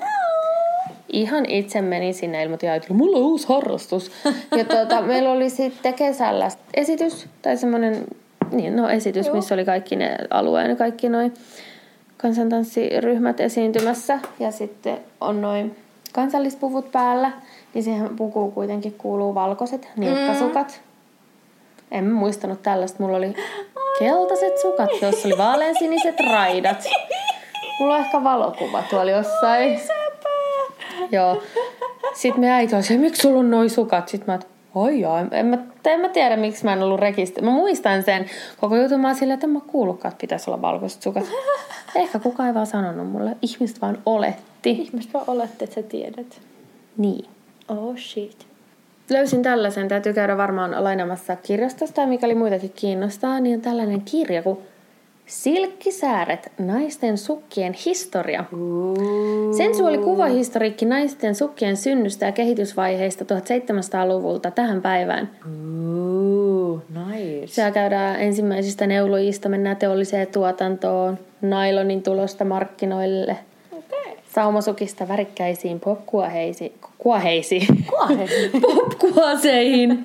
Ihan 1.09 1.47
itse 1.47 1.83
menin 1.83 2.15
sinne 2.15 2.43
ilmoitin 2.43 2.71
äitille, 2.71 2.97
mulla 2.97 3.19
on 3.19 3.25
uusi 3.25 3.49
harrastus. 3.49 4.11
Ja 4.57 4.65
tota, 4.65 5.03
meillä 5.13 5.31
oli 5.31 5.51
sitten 5.51 5.95
kesällä 5.95 6.49
esitys, 6.75 7.27
tai 7.43 7.57
semmoinen, 7.57 8.05
niin 8.51 8.77
no 8.77 8.89
esitys, 8.89 9.27
Joo. 9.27 9.37
missä 9.37 9.55
oli 9.55 9.65
kaikki 9.65 9.97
ne 9.97 10.17
alueen 10.31 10.77
kaikki 10.77 11.09
noin 11.09 11.35
kansantanssiryhmät 12.17 13.41
esiintymässä. 13.41 14.19
Ja 14.41 14.51
sitten 14.51 14.99
on 15.21 15.41
noin 15.41 15.77
kansallispuvut 16.13 16.93
päällä, 16.93 17.33
niin 17.75 17.85
siihen 17.85 18.17
pukuun 18.17 18.53
kuitenkin 18.53 18.95
kuuluu 18.99 19.35
valkoiset 19.35 19.89
nilkkasukat. 19.97 20.81
En 21.95 22.13
muistanut 22.13 22.63
tällaista. 22.63 23.03
Mulla 23.03 23.17
oli 23.17 23.35
keltaiset 23.99 24.59
sukat, 24.59 24.91
joissa 25.03 25.29
oli 25.29 25.39
vaaleansiniset 25.39 26.21
raidat. 26.21 26.85
Mulla 27.81 27.95
on 27.95 28.01
ehkä 28.01 28.25
valokuva 28.25 28.83
tuolla 28.91 29.11
jossain. 29.11 29.81
Joo. 31.13 31.43
Sitten 32.15 32.41
me 32.41 32.51
äiti 32.51 32.75
oli 32.75 32.83
se, 32.83 32.97
miksi 32.97 33.23
sulla 33.23 33.39
on 33.39 33.51
noi 33.51 33.69
sukat? 33.69 34.09
Sitten 34.09 34.35
mä, 34.35 34.41
oi 34.75 35.01
joo, 35.01 35.19
en 35.19 35.47
mä, 35.47 35.59
en 35.85 36.01
mä 36.01 36.09
tiedä 36.09 36.37
miksi 36.37 36.65
mä 36.65 36.73
en 36.73 36.83
ollut 36.83 37.01
rekisteri. 37.01 37.47
Mä 37.47 37.53
muistan 37.53 38.03
sen 38.03 38.27
koko 38.61 38.77
jutun, 38.77 39.01
mä 39.01 39.15
silleen, 39.15 39.35
että 39.35 39.47
en 39.47 39.51
mä 39.51 39.61
kuullutkaan, 39.67 40.13
että 40.13 40.21
pitäisi 40.21 40.51
olla 40.51 40.63
valkoiset 40.63 41.03
sukat. 41.03 41.25
Ehkä 41.95 42.19
kukaan 42.19 42.49
ei 42.49 42.55
vaan 42.55 42.67
sanonut 42.67 43.13
mulle. 43.13 43.37
Ihmiset 43.43 43.83
vaan 43.83 43.99
oletti. 44.07 44.71
Ihmiset 44.71 45.15
vaan 45.15 45.25
olette, 45.29 45.65
että 45.65 45.75
sä 45.75 45.83
tiedät. 45.83 46.41
Niin. 46.97 47.25
Oh 47.69 47.97
shit. 47.97 48.54
Löysin 49.11 49.43
tällaisen, 49.43 49.89
täytyy 49.89 50.13
käydä 50.13 50.37
varmaan 50.37 50.85
lainamassa 50.85 51.37
kirjastosta 51.37 52.01
ja 52.01 52.07
mikäli 52.07 52.35
muitakin 52.35 52.73
kiinnostaa, 52.77 53.41
niin 53.41 53.57
on 53.57 53.63
tällainen 53.63 54.01
kirja 54.01 54.43
kuin 54.43 54.59
Silkkisääret, 55.27 56.53
naisten 56.59 57.19
sukkien 57.19 57.73
historia. 57.87 58.45
Sensu 59.57 59.87
oli 59.87 59.99
kuvahistoriikki 59.99 60.85
naisten 60.85 61.35
sukkien 61.35 61.77
synnystä 61.77 62.27
ja 62.27 62.33
kehitysvaiheista 62.33 63.25
1700-luvulta 63.25 64.51
tähän 64.51 64.83
päivään. 64.83 65.31
Ooh, 65.47 66.83
nice. 66.89 67.47
Siellä 67.47 67.71
käydään 67.71 68.21
ensimmäisistä 68.21 68.87
neulojista, 68.87 69.49
mennään 69.49 69.77
teolliseen 69.77 70.27
tuotantoon, 70.27 71.19
nailonin 71.43 72.03
tulosta 72.03 72.45
markkinoille, 72.45 73.37
Okei. 73.73 74.19
saumasukista 74.35 75.09
värikkäisiin 75.09 75.81
popkuaheisiin, 75.81 76.73
kuaheisiin, 77.05 77.67
Kuohe. 77.91 78.29
popkuaseihin. 78.63 80.03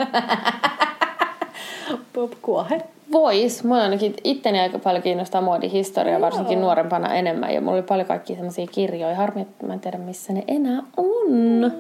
Pop 2.14 2.32
kuohe. 2.42 2.82
Vois. 3.12 3.64
Mua 3.64 3.78
ainakin 3.78 4.16
itteni 4.24 4.60
aika 4.60 4.80
paljon 4.80 5.04
kiinnostaa 5.04 5.42
muodihistoria, 5.42 6.22
varsinkin 6.22 6.62
nuorempana 6.62 7.14
enemmän. 7.14 7.54
Ja 7.54 7.62
mulla 7.62 7.74
oli 7.74 7.82
paljon 7.82 8.08
kaikkia 8.08 8.36
sellaisia 8.36 8.68
kirjoja. 8.68 9.16
Harmi, 9.16 9.42
että 9.42 9.66
mä 9.66 9.74
en 9.74 9.80
tiedä, 9.80 9.98
missä 9.98 10.34
ne 10.34 10.44
enää 10.48 10.84
on. 10.98 11.72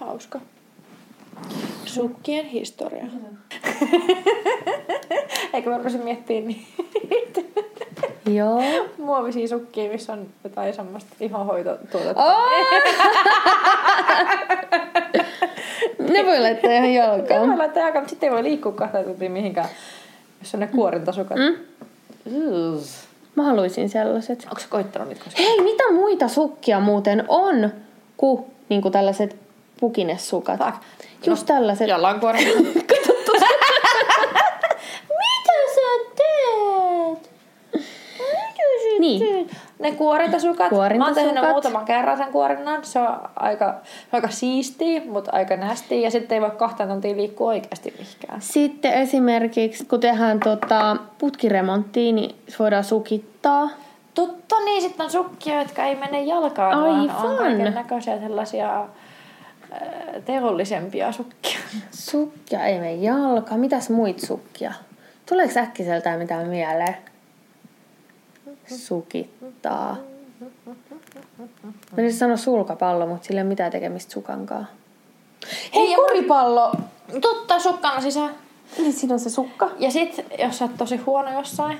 Hauska. 0.00 0.40
Sukkien 1.84 2.46
historia. 2.46 3.04
Eikö 5.54 5.70
mä 5.70 5.76
rupesin 5.76 6.04
miettimään 6.04 6.56
niitä 7.10 7.40
Joo. 8.30 8.62
muovisia 8.98 9.48
sukkia, 9.48 9.90
missä 9.90 10.12
on 10.12 10.26
jotain 10.44 10.74
semmoista 10.74 11.10
ihohoitotuotetta. 11.20 12.24
Oh! 12.24 12.50
ne 16.12 16.26
voi 16.26 16.40
laittaa 16.40 16.70
ihan 16.70 16.92
jalkaan. 16.92 17.48
mä 17.48 17.58
laittaa 17.58 17.82
jalkaan, 17.82 18.02
mutta 18.02 18.10
sitten 18.10 18.26
ei 18.28 18.34
voi 18.34 18.42
liikkua 18.42 18.72
kahta 18.72 19.02
tuntia 19.02 19.30
mihinkään, 19.30 19.68
jos 20.40 20.54
on 20.54 20.60
ne 20.60 20.66
kuorintasukat. 20.66 21.36
Mm? 21.38 21.56
Mm. 22.24 22.80
Mä 23.34 23.42
haluaisin 23.42 23.88
sellaiset. 23.88 24.44
Onko 24.48 24.60
sä 24.60 24.66
koittanut 24.70 25.08
niitä 25.08 25.24
koskaan? 25.24 25.48
Hei, 25.48 25.60
mitä 25.60 25.92
muita 25.92 26.28
sukkia 26.28 26.80
muuten 26.80 27.24
on 27.28 27.70
kuin 28.16 28.44
niinku 28.68 28.90
tällaiset 28.90 29.36
pukinesukat? 29.82 30.60
Fuck. 30.60 30.76
Just 31.26 31.46
tällaiset. 31.46 31.88
Jalankuoret. 31.88 32.40
Mitä 35.18 35.54
sä 35.74 35.88
teet? 36.16 37.30
Mitä 37.72 38.64
sä 38.82 38.98
niin. 38.98 39.50
Ne 39.78 39.92
kuorintasukat. 39.92 40.72
Mä 40.98 41.04
oon 41.04 41.14
tehnyt 41.14 41.44
muutaman 41.50 41.84
kerran 41.84 42.16
sen 42.16 42.32
kuorinnan. 42.32 42.84
Se 42.84 42.98
on 42.98 43.18
aika, 43.36 43.74
aika 44.12 44.28
siistiä, 44.28 45.02
mutta 45.08 45.30
aika 45.34 45.56
nästi. 45.56 46.02
Ja 46.02 46.10
sitten 46.10 46.36
ei 46.36 46.42
voi 46.42 46.50
kahta 46.50 46.86
tuntia 46.86 47.16
liikkua 47.16 47.48
oikeasti 47.48 47.94
mihinkään. 47.98 48.42
Sitten 48.42 48.92
esimerkiksi, 48.92 49.84
kun 49.84 50.00
tehdään 50.00 50.40
tota 50.40 50.96
putkiremonttia, 51.18 52.12
niin 52.12 52.36
voidaan 52.58 52.84
sukittaa. 52.84 53.68
Totta 54.14 54.60
niin, 54.64 54.82
sitten 54.82 55.04
on 55.04 55.10
sukkia, 55.10 55.62
jotka 55.62 55.84
ei 55.84 55.94
mene 55.94 56.22
jalkaan, 56.22 56.80
vaan 56.80 57.00
on 57.00 57.10
Aivan. 57.10 57.36
kaiken 57.36 57.74
näköisiä 57.74 58.20
sellaisia 58.20 58.88
äh, 59.72 60.22
teollisempia 60.24 61.12
sukkia. 61.12 61.58
Sukkia 61.90 62.64
ei 62.64 62.78
mene 62.78 62.94
jalka. 62.94 63.56
Mitäs 63.56 63.90
muit 63.90 64.20
sukkia? 64.20 64.72
Tuleeko 65.28 65.60
äkkiseltään 65.60 66.18
mitään 66.18 66.48
mieleen? 66.48 66.96
Sukittaa. 68.66 69.96
Mä 71.96 72.10
sanoa 72.10 72.36
sulkapallo, 72.36 73.06
mutta 73.06 73.26
sillä 73.26 73.40
ei 73.40 73.42
ole 73.42 73.48
mitään 73.48 73.72
tekemistä 73.72 74.12
sukankaan. 74.12 74.68
Hei, 75.74 75.90
ja- 75.90 75.96
koripallo! 75.96 76.72
Totta, 77.20 77.60
sukkana 77.60 78.00
sisään. 78.00 78.34
Niin 78.78 78.92
siinä 78.92 79.14
on 79.14 79.20
se 79.20 79.30
sukka. 79.30 79.70
Ja 79.78 79.90
sit, 79.90 80.24
jos 80.38 80.58
sä 80.58 80.64
oot 80.64 80.76
tosi 80.76 80.96
huono 80.96 81.32
jossain, 81.32 81.78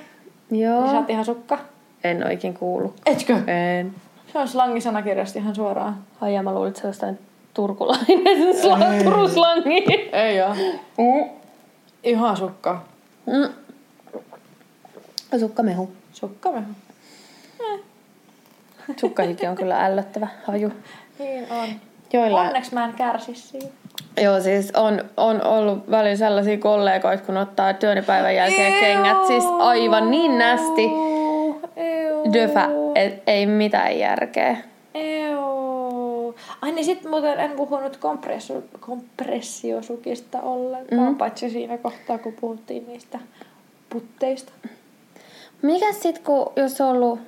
Joo. 0.50 0.80
niin 0.80 0.90
sä 0.90 0.96
oot 0.98 1.10
ihan 1.10 1.24
sukka. 1.24 1.58
En 2.04 2.26
oikein 2.26 2.54
kuulu. 2.54 2.94
Etkö? 3.06 3.36
En. 3.46 3.94
Se 4.32 4.38
on 4.38 4.48
slangisanakirjasta 4.48 5.38
ihan 5.38 5.54
suoraan. 5.54 6.04
Ai 6.20 6.34
ja 6.34 6.42
mä 6.42 6.54
luulin, 6.54 6.68
että 6.68 6.92
se 6.92 7.06
on 7.06 7.18
turkulainen 7.54 8.54
sla- 8.62 9.04
turuslangi. 9.04 9.84
Ei 10.12 10.40
oo. 10.42 10.54
Mm. 10.98 11.30
Ihan 12.04 12.36
sukka. 12.36 12.82
Mm. 13.26 13.52
Sukkamehu. 15.40 15.92
Sukkamehu. 16.12 16.72
Sukkahiki 19.00 19.46
on 19.46 19.56
kyllä 19.56 19.84
ällöttävä 19.84 20.28
haju. 20.46 20.72
Niin 21.18 21.46
on. 21.52 21.68
Joillain, 22.12 22.46
Onneksi 22.46 22.74
mä 22.74 22.84
en 22.84 22.92
kärsi 22.94 23.34
siitä. 23.34 23.66
Joo, 24.22 24.40
siis 24.40 24.72
on, 24.76 25.04
on 25.16 25.42
ollut 25.46 25.90
välillä 25.90 26.16
sellaisia 26.16 26.58
kollegoita, 26.58 27.22
kun 27.24 27.36
ottaa 27.36 27.72
työnipäivän 27.74 28.34
jälkeen 28.36 28.80
kengät, 28.80 29.26
siis 29.26 29.44
aivan 29.58 30.10
niin 30.10 30.38
nästi 30.38 30.84
Euu. 31.76 32.32
döfä, 32.32 32.68
et 32.94 33.22
ei 33.26 33.46
mitään 33.46 33.98
järkeä. 33.98 34.56
Ai 36.62 36.72
niin 36.72 36.84
sit 36.84 37.04
muuten 37.04 37.40
en 37.40 37.50
puhunut 37.50 37.96
kompressio, 37.96 38.62
kompressiosukista 38.80 40.40
ollenkaan, 40.40 41.08
mm. 41.08 41.16
paitsi 41.16 41.50
siinä 41.50 41.78
kohtaa, 41.78 42.18
kun 42.18 42.32
puhuttiin 42.40 42.86
niistä 42.86 43.18
putteista. 43.88 44.52
Mikä 45.62 45.92
sit, 45.92 46.18
kun 46.18 46.52
jos 46.56 46.80
on 46.80 46.88
ollut 46.88 47.20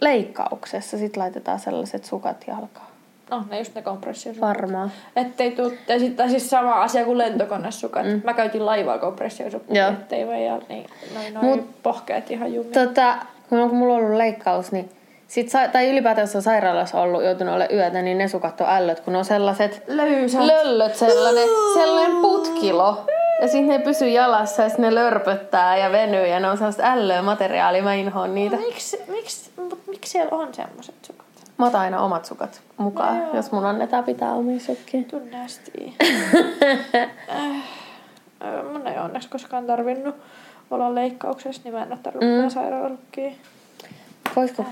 leikkauksessa, 0.00 0.98
sit 0.98 1.16
laitetaan 1.16 1.58
sellaiset 1.58 2.04
sukat 2.04 2.44
jalkaan? 2.46 2.86
No, 3.30 3.44
ne 3.50 3.58
just 3.58 3.74
ne 3.74 3.82
kompressiosukit. 3.82 4.40
Varmaan. 4.40 4.92
Ettei 5.16 5.50
tuu, 5.50 5.72
tai 5.86 6.00
sit, 6.00 6.16
tai 6.16 6.30
siis 6.30 6.50
sama 6.50 6.82
asia 6.82 7.04
kuin 7.04 7.18
lentokonesukat. 7.18 8.06
Mm. 8.06 8.20
Mä 8.24 8.34
käytin 8.34 8.66
laivaa 8.66 8.98
kompressiosukkia, 8.98 9.88
ettei 9.88 10.26
voi 10.26 10.46
ja 10.46 10.60
niin, 10.68 10.86
noin, 11.14 11.34
noin 11.34 11.46
Mut- 11.46 11.66
pohkeet 11.82 12.30
ihan 12.30 12.54
jumia. 12.54 12.72
Tota, 12.72 13.18
kun 13.48 13.76
mulla 13.76 13.94
on 13.94 14.02
ollut 14.02 14.16
leikkaus, 14.16 14.72
niin 14.72 14.90
sit, 15.32 15.48
sa- 15.48 15.68
tai 15.68 15.90
ylipäätään 15.90 16.22
jos 16.22 16.36
on 16.36 16.42
sairaalassa 16.42 17.00
ollut, 17.00 17.24
joutunut 17.24 17.54
olemaan 17.54 17.74
yötä, 17.74 18.02
niin 18.02 18.18
ne 18.18 18.28
sukat 18.28 18.60
on 18.60 18.66
ällöt, 18.70 19.00
kun 19.00 19.16
on 19.16 19.24
sellaiset 19.24 19.82
Löysät. 19.86 20.44
löllöt, 20.44 20.96
sellainen, 20.96 21.48
sellainen 21.74 22.16
putkilo. 22.16 23.06
Ja 23.42 23.48
sitten 23.48 23.68
ne 23.68 23.78
pysyy 23.78 24.08
jalassa 24.08 24.62
ja 24.62 24.68
sit 24.68 24.78
ne 24.78 24.94
lörpöttää 24.94 25.76
ja 25.76 25.92
venyy 25.92 26.26
ja 26.26 26.40
ne 26.40 26.50
on 26.50 26.56
sellaista 26.56 26.82
ällöä 26.86 27.22
materiaalia, 27.22 27.82
mä 27.82 27.94
inhoon 27.94 28.34
niitä. 28.34 28.56
Miksi, 28.56 28.98
miksi, 29.08 29.50
mut 29.56 29.78
miksi 29.86 30.10
siellä 30.10 30.36
on 30.36 30.54
semmoset 30.54 30.94
sukat? 31.02 31.26
Mä 31.58 31.66
otan 31.66 31.80
aina 31.80 32.00
omat 32.00 32.24
sukat 32.24 32.60
mukaan, 32.76 33.18
No 33.18 33.24
joo. 33.26 33.36
jos 33.36 33.52
mun 33.52 33.64
annetaan 33.66 34.04
pitää 34.04 34.32
omia 34.32 34.60
sukkia. 34.60 35.02
Too 35.10 35.20
nasty. 35.32 35.72
äh, 37.34 38.72
mun 38.72 38.86
ei 38.86 38.98
onneksi 38.98 39.28
koskaan 39.28 39.66
tarvinnut 39.66 40.14
olla 40.70 40.94
leikkauksessa, 40.94 41.62
niin 41.64 41.74
mä 41.74 41.82
en 41.82 41.92
ole 41.92 41.98
tarvinnut 42.02 42.44
mm. 42.44 42.50
sairaalukkia. 42.50 43.30
Voisiko... 44.36 44.64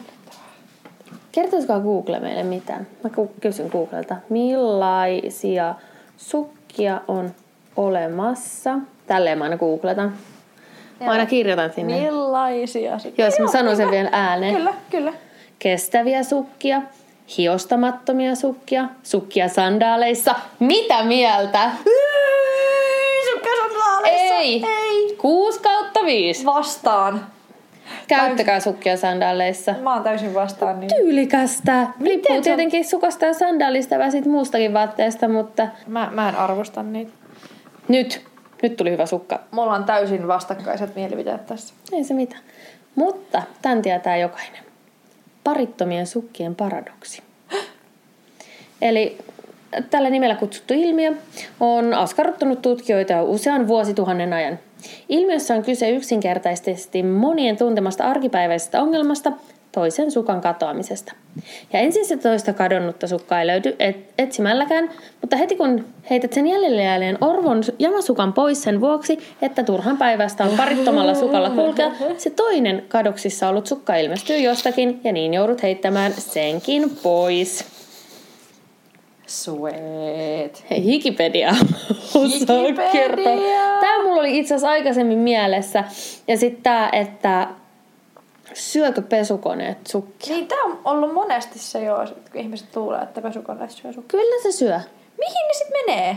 Kertoisiko 1.33 1.81
Google 1.81 2.21
meille 2.21 2.43
mitään? 2.43 2.87
Mä 3.05 3.11
kysyn 3.41 3.69
Googlelta, 3.73 4.17
millaisia 4.29 5.75
sukkia 6.17 7.01
on 7.09 7.31
olemassa? 7.77 8.79
Tälleen 9.07 9.39
mä 9.39 9.45
aina 9.45 9.57
googletan. 9.57 10.13
Mä 11.01 11.11
aina 11.11 11.27
kirjoitan 11.27 11.73
sinne. 11.73 12.01
Millaisia 12.01 12.99
sit? 12.99 13.19
Jos 13.19 13.39
mä 13.39 13.47
sanon 13.47 13.77
sen 13.77 13.91
vielä 13.91 14.09
ääneen. 14.13 14.55
Kyllä, 14.55 14.75
kyllä. 14.91 15.13
Kestäviä 15.59 16.23
sukkia, 16.23 16.83
hiostamattomia 17.39 18.35
sukkia, 18.35 18.85
sukkia 19.03 19.49
sandaaleissa. 19.49 20.35
Mitä 20.59 21.03
mieltä? 21.03 21.71
Sukkasandaaleissa. 23.33 24.35
Ei. 24.35 24.65
Ei. 24.67 25.17
6 25.17 25.61
kautta 25.61 26.01
5. 26.05 26.45
Vastaan. 26.45 27.27
Käyttäkää 28.17 28.61
sukkia 28.61 28.97
sandaaleissa. 28.97 29.75
Mä 29.83 29.95
oon 29.95 30.03
täysin 30.03 30.35
vastaan. 30.35 30.81
Niin. 30.81 30.91
Tyylikästä. 30.97 31.87
Riippuu 32.05 32.37
on- 32.37 32.43
tietenkin 32.43 32.85
sukasta 32.85 33.27
ja 33.27 33.35
sandaalista 33.35 33.95
ja 33.95 34.11
sit 34.11 34.27
muustakin 34.27 34.73
vaatteesta, 34.73 35.29
mutta 35.29 35.69
Mä, 35.87 36.09
mä 36.13 36.29
en 36.29 36.37
arvosta 36.37 36.83
niitä. 36.83 37.13
nyt, 37.89 38.25
nyt 38.63 38.77
tuli 38.77 38.91
hyvä 38.91 39.07
sukka. 39.07 39.41
Mulla 39.51 39.75
on 39.75 39.85
täysin 39.85 40.29
vastakkaiset 40.29 40.95
mielipiteet 40.97 41.47
tässä. 41.47 41.75
Ei 41.93 42.05
se 42.05 42.15
mitään. 42.15 42.43
Mutta 42.95 43.43
tämän 43.63 43.83
tietää 43.83 44.17
jokainen. 44.17 44.61
Parittomien 45.45 46.07
sukkien 46.07 46.55
paradoksi. 46.55 47.23
Eli 48.83 49.19
tällä 49.91 50.11
nimellä 50.11 50.35
kutsuttu 50.35 50.75
ilmiö 50.75 51.13
on 51.61 51.95
askarruttanut 51.95 52.63
tutkijoita 52.63 53.13
jo 53.13 53.25
usean 53.25 53.69
vuosituhannen 53.69 54.33
ajan. 54.33 54.59
Ilmiössä 55.09 55.55
on 55.55 55.63
kyse 55.63 55.91
yksinkertaisesti 55.91 57.03
monien 57.03 57.57
tuntemasta 57.57 58.05
arkipäiväisestä 58.05 58.83
ongelmasta, 58.83 59.33
toisen 59.73 60.11
sukan 60.11 60.41
katoamisesta. 60.41 61.13
Ja 61.73 61.79
ensin 61.79 62.07
se 62.07 62.17
toista 62.17 62.53
kadonnutta 62.53 63.07
sukkaa 63.07 63.41
ei 63.41 63.47
löydy 63.47 63.77
et- 63.79 64.13
etsimälläkään, 64.19 64.91
mutta 65.21 65.37
heti 65.37 65.57
kun 65.57 65.85
heität 66.11 66.33
sen 66.33 66.47
jäljelle 66.47 66.83
jälleen 66.83 67.19
orvon 67.21 67.63
su- 67.63 67.75
jamasukan 67.79 68.33
pois 68.33 68.63
sen 68.63 68.81
vuoksi, 68.81 69.19
että 69.43 69.63
turhan 69.63 69.99
päivästä 69.99 70.45
on 70.45 70.57
parittomalla 70.57 71.15
sukalla 71.15 71.51
kulkea, 71.51 71.91
se 72.19 72.31
toinen 72.31 72.85
kadoksissa 72.89 73.49
ollut 73.49 73.67
sukka 73.67 73.97
ilmestyy 73.97 74.39
jostakin 74.39 75.01
ja 75.05 75.13
niin 75.13 75.35
joudut 75.35 75.63
heittämään 75.63 76.13
senkin 76.19 76.91
pois. 77.03 77.65
Sweet. 79.27 80.65
Hei, 80.71 80.85
Hikipedia! 80.85 81.55
kertoa. 82.93 83.37
Tämä 83.81 84.00
mulla 84.21 84.31
oli 84.31 84.39
itse 84.39 84.55
asiassa 84.55 84.71
aikaisemmin 84.71 85.19
mielessä. 85.19 85.85
Ja 86.29 86.37
sitten 86.37 86.63
tämä, 86.63 86.89
että 86.93 87.49
syökö 88.55 89.03
pesukoneet 89.03 89.87
sukkia? 89.87 90.35
Niin 90.35 90.49
tää 90.49 90.63
on 90.65 90.79
ollut 90.85 91.15
monesti 91.15 91.59
se 91.59 91.85
jo, 91.85 91.97
kun 92.33 92.41
ihmiset 92.41 92.77
luulee, 92.77 93.03
että 93.03 93.23
pesukoneessa 93.23 93.79
syö 93.79 93.93
sukkia. 93.93 94.21
Kyllä 94.21 94.43
se 94.43 94.53
syö. 94.53 94.81
Mihin 95.19 95.49
ne 95.49 95.55
sitten 95.55 95.85
menee? 95.87 96.17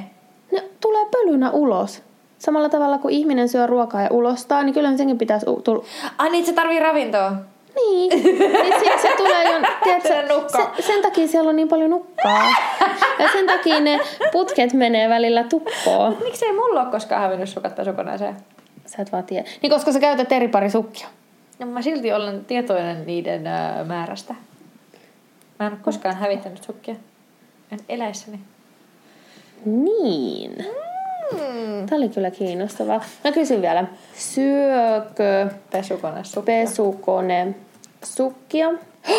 Ne 0.52 0.70
tulee 0.80 1.06
pölynä 1.12 1.52
ulos. 1.52 2.02
Samalla 2.39 2.70
tavalla 2.70 2.98
kuin 2.98 3.13
ihminen 3.13 3.50
syö 3.50 3.68
ruokaa 3.68 4.02
ja 4.02 4.10
ulostaa, 4.12 4.63
niin 4.63 4.74
kyllä 4.74 4.98
senkin 4.98 5.18
pitäisi 5.18 5.46
tulla. 5.63 5.86
Ai 6.18 6.30
niin, 6.30 6.46
se 6.46 6.54
tarvii 6.54 6.80
ravintoa. 6.80 7.32
Niin. 7.76 8.24
niin 8.64 8.80
se, 8.80 9.02
se 9.02 9.14
tulee 9.18 9.44
jo, 9.44 9.60
tiedätkö, 9.84 10.10
Se 10.78 10.82
sen 10.82 11.02
takia 11.02 11.28
siellä 11.28 11.50
on 11.50 11.56
niin 11.56 11.68
paljon 11.68 11.90
nukkaa. 11.90 12.48
Ja 13.20 13.32
sen 13.32 13.48
takia 13.48 13.80
ne 13.80 14.00
putket 14.32 14.74
menee 14.74 15.10
välillä 15.10 15.44
tukkoon. 15.44 16.18
Miksei 16.24 16.54
mulla 16.54 16.82
ole 16.82 16.92
koskaan 16.92 17.22
hävinnyt 17.22 17.50
sukat 17.50 17.76
pesukoneeseen? 17.76 18.36
Sä 18.86 19.02
et 19.02 19.12
vaan 19.12 19.24
tiedä. 19.24 19.50
Niin 19.62 19.72
koska 19.72 19.92
sä 19.92 20.00
käytät 20.00 20.32
eri 20.32 20.48
pari 20.48 20.70
sukkia. 20.70 21.08
No 21.60 21.66
mä 21.66 21.82
silti 21.82 22.14
olen 22.14 22.46
tietoinen 22.46 23.06
niiden 23.06 23.48
ö, 23.48 23.84
määrästä. 23.86 24.36
Mä 25.60 25.68
en 25.68 25.74
ole 25.74 25.80
koskaan 25.82 26.16
hävittänyt 26.16 26.64
sukkia. 26.64 26.96
En 27.72 27.80
eläissäni. 27.90 28.40
Niin. 29.66 30.56
Mm. 30.58 30.92
Tämä 31.86 31.98
oli 31.98 32.10
kyllä 32.10 32.32
kiinnostavaa. 32.32 33.04
Mä 33.24 33.32
kysyn 33.32 33.62
vielä. 33.62 33.86
Syökö 34.15 35.48
Pesukone 35.72 36.24
sukkia. 36.24 36.56
pesukone 36.56 37.56
sukkia? 38.04 38.67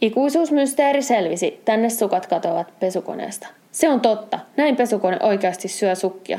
Ikuisuusmysteeri 0.00 1.02
selvisi. 1.02 1.62
Tänne 1.64 1.90
sukat 1.90 2.26
katoavat 2.26 2.72
pesukoneesta. 2.80 3.48
Se 3.72 3.88
on 3.88 4.00
totta. 4.00 4.38
Näin 4.56 4.76
pesukone 4.76 5.18
oikeasti 5.22 5.68
syö 5.68 5.94
sukkia. 5.94 6.38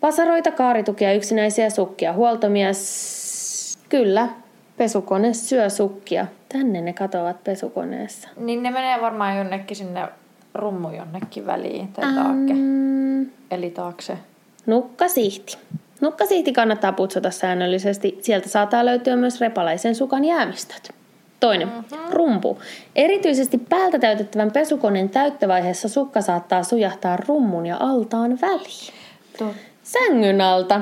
Pasaroita, 0.00 0.50
kaaritukia, 0.50 1.12
yksinäisiä 1.12 1.70
sukkia. 1.70 2.12
Huoltomies. 2.12 3.78
Kyllä. 3.88 4.28
Pesukone 4.76 5.34
syö 5.34 5.70
sukkia. 5.70 6.26
Tänne 6.52 6.80
ne 6.80 6.92
katoavat 6.92 7.44
pesukoneessa. 7.44 8.28
Niin 8.36 8.62
ne 8.62 8.70
menee 8.70 9.00
varmaan 9.00 9.36
jonnekin 9.36 9.76
sinne 9.76 10.08
rummu 10.54 10.90
jonnekin 10.90 11.46
väliin 11.46 11.88
tai 11.88 12.14
taakke. 12.14 12.52
Mm, 12.52 13.26
Eli 13.50 13.70
taakse. 13.70 14.18
Nukkasihti. 14.66 15.58
Nukkasihti 16.00 16.52
kannattaa 16.52 16.92
putsata 16.92 17.30
säännöllisesti. 17.30 18.18
Sieltä 18.22 18.48
saattaa 18.48 18.86
löytyä 18.86 19.16
myös 19.16 19.40
repalaisen 19.40 19.94
sukan 19.94 20.24
jäämistöt. 20.24 20.94
Toinen. 21.40 21.68
Mm-hmm. 21.68 21.98
Rumpu. 22.10 22.58
Erityisesti 22.96 23.58
päältä 23.58 23.98
täytettävän 23.98 24.52
pesukoneen 24.52 25.08
täyttövaiheessa 25.08 25.88
sukka 25.88 26.20
saattaa 26.20 26.62
sujahtaa 26.62 27.16
rummun 27.16 27.66
ja 27.66 27.76
altaan 27.80 28.38
väliin. 28.40 28.94
Tuo. 29.38 29.54
Sängyn 29.82 30.40
alta. 30.40 30.80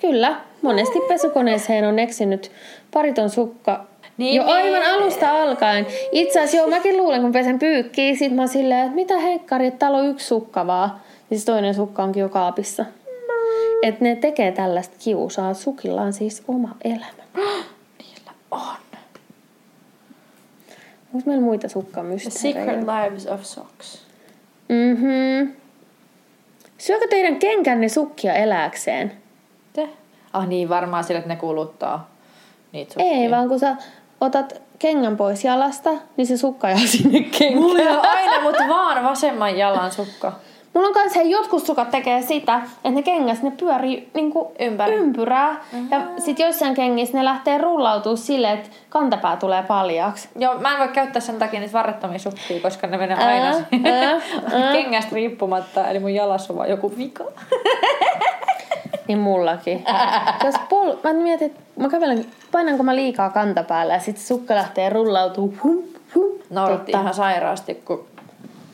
Kyllä, 0.00 0.40
monesti 0.62 0.98
pesukoneeseen 1.08 1.84
on 1.84 1.98
eksynyt 1.98 2.50
pariton 2.92 3.30
sukka 3.30 3.86
Niin, 4.18 4.36
jo 4.36 4.42
niin. 4.42 4.54
aivan 4.54 4.82
alusta 4.82 5.42
alkaen. 5.42 5.86
Itse 6.12 6.38
asiassa 6.38 6.56
joo, 6.56 6.68
mäkin 6.68 6.96
luulen, 6.96 7.22
kun 7.22 7.32
pesen 7.32 7.58
pyykkiä, 7.58 8.16
sit 8.16 8.32
mä 8.34 8.46
silleen, 8.46 8.80
että 8.80 8.94
mitä 8.94 9.18
heikkari, 9.18 9.66
että 9.66 9.78
täällä 9.78 9.98
on 9.98 10.06
yksi 10.06 10.26
sukka 10.26 10.66
vaan. 10.66 10.90
Ja 11.30 11.36
siis 11.36 11.44
toinen 11.44 11.74
sukka 11.74 12.02
onkin 12.02 12.20
jo 12.20 12.28
kaapissa. 12.28 12.84
Että 13.82 14.04
ne 14.04 14.16
tekee 14.16 14.52
tällaista 14.52 14.96
kiusaa. 15.04 15.54
Sukilla 15.54 16.02
on 16.02 16.12
siis 16.12 16.42
oma 16.48 16.76
elämä. 16.84 17.22
Niillä 17.98 18.32
on. 18.50 18.76
Onko 21.14 21.30
meillä 21.30 21.44
muita 21.44 21.60
The 21.60 21.68
sukkamysteerejä? 21.68 22.66
Secret 22.66 22.80
Lives 22.80 23.26
of 23.26 23.42
Socks. 23.42 24.06
Mhm. 24.68 25.50
Syökö 26.78 27.08
teidän 27.08 27.36
kenkänne 27.36 27.88
sukkia 27.88 28.34
elääkseen? 28.34 29.12
Te? 29.72 29.88
Ah 30.32 30.48
niin, 30.48 30.68
varmaan 30.68 31.04
sille, 31.04 31.18
että 31.18 31.28
ne 31.28 31.36
kuluttaa 31.36 32.10
niitä 32.72 32.92
sukkia. 32.94 33.12
Ei, 33.12 33.30
vaan 33.30 33.48
kun 33.48 33.58
sä 33.58 33.76
otat 34.20 34.62
kengän 34.78 35.16
pois 35.16 35.44
jalasta, 35.44 35.90
niin 36.16 36.26
se 36.26 36.36
sukka 36.36 36.68
jää 36.68 36.78
sinne 36.96 37.20
kenkään. 37.20 37.54
Mulla 37.62 37.90
on 38.00 38.06
aina, 38.08 38.42
mutta 38.42 38.64
vaan 38.68 39.04
vasemman 39.04 39.58
jalan 39.58 39.90
sukka. 39.92 40.32
Mulla 40.74 40.88
on 40.88 40.94
kans 40.94 41.14
hei, 41.16 41.30
jotkut 41.30 41.66
sukat 41.66 41.90
tekee 41.90 42.22
sitä, 42.22 42.56
että 42.76 42.90
ne 42.90 43.02
kengäs 43.02 43.42
ne 43.42 43.50
pyörii 43.50 44.10
niinku 44.14 44.52
Ympäri. 44.58 44.94
ympyrää. 44.94 45.56
Ja 45.90 46.00
sit 46.18 46.38
joissain 46.38 46.74
kengissä 46.74 47.18
ne 47.18 47.24
lähtee 47.24 47.58
rullautuu 47.58 48.16
silleen, 48.16 48.58
että 48.58 48.70
kantapää 48.88 49.36
tulee 49.36 49.62
paljaaksi. 49.62 50.28
Joo, 50.36 50.58
mä 50.58 50.72
en 50.72 50.78
voi 50.78 50.88
käyttää 50.88 51.20
sen 51.20 51.38
takia 51.38 51.60
niitä 51.60 51.72
varrettomia 51.72 52.18
sukkia, 52.18 52.60
koska 52.62 52.86
ne 52.86 52.98
menee 52.98 53.16
aina 53.16 53.46
Ää, 53.46 53.52
ää, 53.84 54.20
ää. 54.52 54.72
kengästä 54.76 55.14
riippumatta. 55.14 55.88
Eli 55.88 55.98
mun 55.98 56.14
jalassa 56.14 56.52
on 56.52 56.56
vaan 56.56 56.70
joku 56.70 56.92
vika. 56.98 57.24
Niin 59.08 59.18
mullakin. 59.18 59.84
Jos 60.44 60.54
pol... 60.68 60.96
Mä 61.04 61.12
mietin, 61.12 61.46
että 61.46 61.60
mä 61.76 61.88
kävelen, 61.88 62.24
painanko 62.52 62.82
mä 62.82 62.96
liikaa 62.96 63.30
kantapäällä 63.30 63.94
ja 63.94 64.00
sit 64.00 64.18
sukka 64.18 64.54
lähtee 64.54 64.90
rullautuu. 64.90 65.54
Hum, 65.64 65.82
hum. 66.14 66.30
Ihan 66.86 67.14
sairaasti, 67.14 67.74
kun 67.74 68.06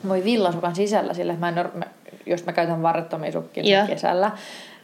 voi 0.08 0.24
villasukan 0.24 0.74
sisällä 0.74 1.14
sille, 1.14 1.36
mä 1.36 1.48
en, 1.48 1.54
nor- 1.54 1.76
mä, 1.78 1.84
jos 2.26 2.46
mä 2.46 2.52
käytän 2.52 2.82
varrettomia 2.82 3.32
sukkia 3.32 3.86
kesällä, 3.86 4.30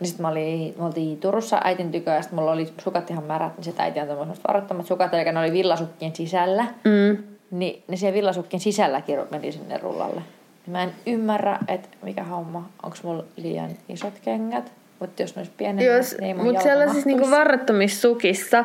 niin 0.00 0.08
sitten 0.08 0.22
mä 0.22 0.28
olin, 0.28 0.74
me 0.78 0.84
oltiin 0.84 1.20
Turussa 1.20 1.60
äitin 1.64 1.92
tykö 1.92 2.10
ja 2.10 2.22
sitten 2.22 2.38
mulla 2.38 2.52
oli 2.52 2.72
sukat 2.78 3.10
ihan 3.10 3.24
märät, 3.24 3.56
niin 3.56 3.64
sit 3.64 3.80
äiti 3.80 4.00
mulle 4.00 4.16
semmoset 4.18 4.44
varrettomat 4.48 4.86
sukat, 4.86 5.14
eli 5.14 5.32
ne 5.32 5.40
oli 5.40 5.52
villasukkien 5.52 6.16
sisällä. 6.16 6.62
Mm. 6.62 7.24
Niin 7.50 7.82
ne 7.88 7.96
siellä 7.96 8.14
villasukkien 8.14 8.60
sisälläkin 8.60 9.18
meni 9.30 9.52
sinne 9.52 9.78
rullalle. 9.78 10.22
Mä 10.66 10.82
en 10.82 10.92
ymmärrä, 11.06 11.58
että 11.68 11.88
mikä 12.02 12.24
homma, 12.24 12.68
onko 12.82 12.96
mulla 13.02 13.24
liian 13.36 13.70
isot 13.88 14.14
kengät, 14.24 14.72
mutta 15.00 15.22
jos 15.22 15.36
ne 15.36 15.40
olisi 15.40 15.52
pienemmät, 15.56 15.96
Jos, 15.96 16.12
niin 16.12 16.24
ei 16.24 16.34
mun 16.34 16.44
mutta 16.44 16.62
sellaisissa 16.62 17.06
niinku 17.06 17.30
varrettomissa 17.30 18.00
sukissa, 18.00 18.64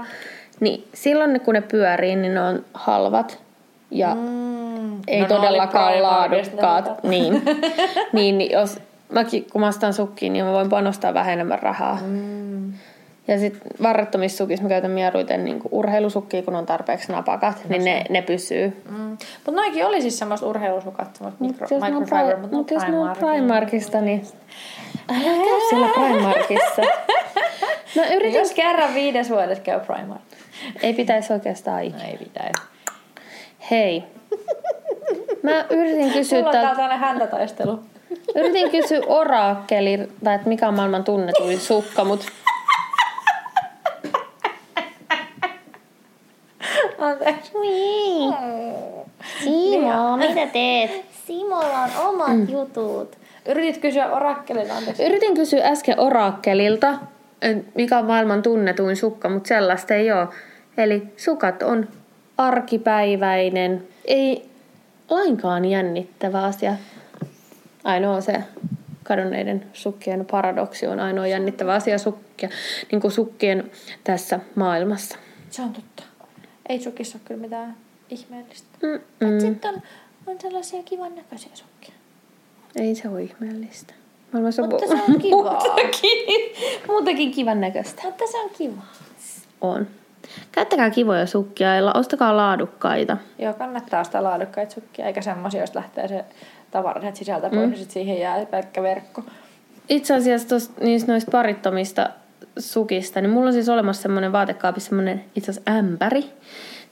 niin 0.60 0.88
silloin 0.94 1.34
ne, 1.34 1.40
kun 1.40 1.54
ne 1.54 1.62
pyörii, 1.62 2.16
niin 2.16 2.34
ne 2.34 2.42
on 2.42 2.66
halvat. 2.74 3.40
Ja 3.92 4.16
Mm. 4.16 5.02
ei 5.08 5.22
No, 5.22 5.28
todellakaan 5.28 6.04
laadukkaat. 6.04 7.04
Niin. 7.04 7.42
niin, 8.14 8.38
niin 8.38 8.52
jos 8.52 8.80
mäkin 9.10 9.48
kun 9.52 9.62
mä 9.62 9.68
ostan 9.68 9.94
sukkiin, 9.94 10.34
niin 10.34 10.46
mä 10.46 10.52
voin 10.52 10.70
panostaa 10.70 11.14
vähän 11.14 11.34
enemmän 11.34 11.60
rahaa. 11.60 12.00
Mm. 12.06 12.74
Ja 13.28 13.40
sitten 13.40 13.72
varrettomissa 13.82 14.38
sukissa 14.38 14.64
mä 14.64 14.70
käytän 14.70 14.92
mieluiten 14.92 15.46
niinku 15.46 15.70
urheilusukkia, 15.72 16.44
kun 16.44 16.56
on 16.56 16.66
tarpeeksi 16.66 17.12
napakat, 17.12 17.62
niin 17.70 17.86
ne, 17.86 18.06
ne 18.10 18.22
pysyy. 18.22 18.84
Mm. 18.90 19.10
Mutta 19.46 19.52
noikin 19.52 19.86
oli 19.86 20.02
siis 20.02 20.20
semmoista 20.20 20.48
urheilusukat, 20.48 21.16
semmoista 21.16 21.44
Mut 21.44 21.52
mikro, 21.52 21.80
microfiber, 21.80 22.38
mutta 22.38 22.56
mut 22.58 22.72
jos 22.72 22.84
ne 22.88 23.00
on. 23.00 23.18
Primarkista, 23.18 24.02
niin 24.02 24.28
älä 25.10 25.46
käy 25.46 25.62
siellä 25.70 25.88
Primarkissa. 25.88 26.82
Mä 27.96 28.06
yritin, 28.16 28.40
Jos 28.40 28.52
kerran 28.54 28.94
viides 28.94 29.30
vuodessa 29.30 29.64
käy 29.64 29.80
Primark. 29.80 30.22
ei 30.84 30.94
pitäisi 30.94 31.34
oikeastaan 31.34 31.84
ikinä. 31.84 32.04
No 32.04 32.10
ei 32.10 32.18
pitäisi. 32.18 32.62
Hei. 33.72 34.04
Mä 35.44 35.66
yritin 35.70 36.12
kysyä, 36.14 36.38
Mulla 36.38 36.50
on 36.50 36.56
tää, 36.66 36.76
täällä 36.76 36.98
häntätaistelu. 36.98 37.80
yritin 38.36 38.72
kysyä 38.72 39.02
orakkelilta, 39.08 40.34
että 40.34 40.50
mikä 40.50 40.68
on 40.68 40.74
maailman 40.74 41.04
tunnetuin 41.04 41.60
sukka, 41.60 42.04
mutta 42.04 42.26
Anteeksi. 47.00 47.52
niin. 47.62 48.34
Simo, 49.44 50.18
mitä 50.18 50.48
teet? 50.48 51.06
Simolla 51.28 51.80
on 51.84 51.90
omat 52.08 52.38
mm. 52.38 52.50
jutut. 52.50 53.18
Yritit 53.48 53.82
kysyä 53.82 54.12
orakkelilla, 54.12 54.74
anteeksi. 54.74 55.06
Yritin 55.06 55.36
kysyä 55.36 55.68
äsken 55.68 56.00
orakkelilta, 56.00 57.00
mikä 57.76 58.00
on 58.00 58.06
maailman 58.06 58.42
tunnetuin 58.42 58.96
sukka, 58.96 59.30
mutta 59.30 59.48
sellaista 59.48 59.94
ei 59.94 60.12
ole. 60.12 60.28
Eli 60.78 61.04
sukat 61.18 61.64
on 61.64 61.88
arkipäiväinen, 62.38 63.88
ei 64.06 64.50
lainkaan 65.10 65.66
jännittävä 65.66 66.44
asia. 66.44 66.74
Ainoa 67.84 68.22
se 68.22 68.44
kadonneiden 69.04 69.66
sukkien 69.74 70.26
paradoksi 70.26 70.88
on 70.88 71.00
ainoa 71.00 71.28
jännittävä 71.28 71.74
asia 71.74 71.98
sukkia, 71.98 72.50
niin 72.92 73.02
kuin 73.02 73.12
sukkien 73.12 73.72
tässä 74.04 74.40
maailmassa. 74.56 75.18
Se 75.50 75.62
on 75.62 75.74
totta. 75.74 76.04
Ei 76.70 76.80
sukissa 76.80 77.18
ole 77.18 77.24
kyllä 77.28 77.42
mitään 77.42 77.76
ihmeellistä. 78.10 78.68
Mm-mm. 78.82 79.34
Mm. 79.34 79.40
Sitten 79.40 79.74
on, 79.76 79.82
on 80.28 80.42
sellaisia 80.42 80.84
kivan 80.84 81.16
näköisiä 81.16 81.52
sukkia. 81.54 81.94
Ei 82.76 82.96
se 82.96 83.10
ole 83.10 83.24
ihmeellistä. 83.24 83.94
Maailmassa 84.32 84.62
on 84.62 84.70
Mutta 84.70 84.88
se 84.88 84.94
on 84.94 85.20
kivaa. 85.22 85.60
muutakin, 85.64 86.28
muutakin 86.88 87.32
kivan 87.32 87.62
näköistä. 87.62 88.02
Mutta 88.04 88.24
se 88.32 88.38
on 88.38 88.50
kiva. 88.58 88.82
On. 89.62 89.88
Käyttäkää 90.52 90.90
kivoja 90.90 91.26
sukkia 91.26 91.76
ja 91.76 91.92
ostakaa 91.94 92.38
laadukkaita. 92.38 93.18
Joo, 93.40 93.54
kannattaa 93.54 94.02
ostaa 94.02 94.24
laadukkaita 94.24 94.74
sukkia, 94.74 95.06
eikä 95.06 95.22
semmosia, 95.22 95.62
jos 95.62 95.76
lähtee 95.76 96.08
se 96.08 96.26
tavara 96.72 97.02
sieltä 97.02 97.18
sisältä 97.18 97.50
pois, 97.50 97.66
mm. 97.66 97.72
ja 97.72 97.78
sit 97.78 97.92
siihen 97.92 98.20
jää 98.20 98.46
pelkkä 98.46 98.84
verkko. 98.84 99.24
Itse 99.90 100.14
asiassa 100.14 100.48
tos, 100.48 100.72
niistä 100.80 101.12
noista 101.12 101.32
parittomista 101.32 102.10
sukista, 102.60 103.22
niin 103.22 103.30
mulla 103.30 103.48
on 103.48 103.54
siis 103.54 103.70
olemassa 103.70 104.02
semmoinen 104.02 104.32
vaatekaapissa 104.32 104.90
semmoinen 104.90 105.26
itse 105.36 105.52
asiassa 105.52 105.72
ämpäri. 105.72 106.26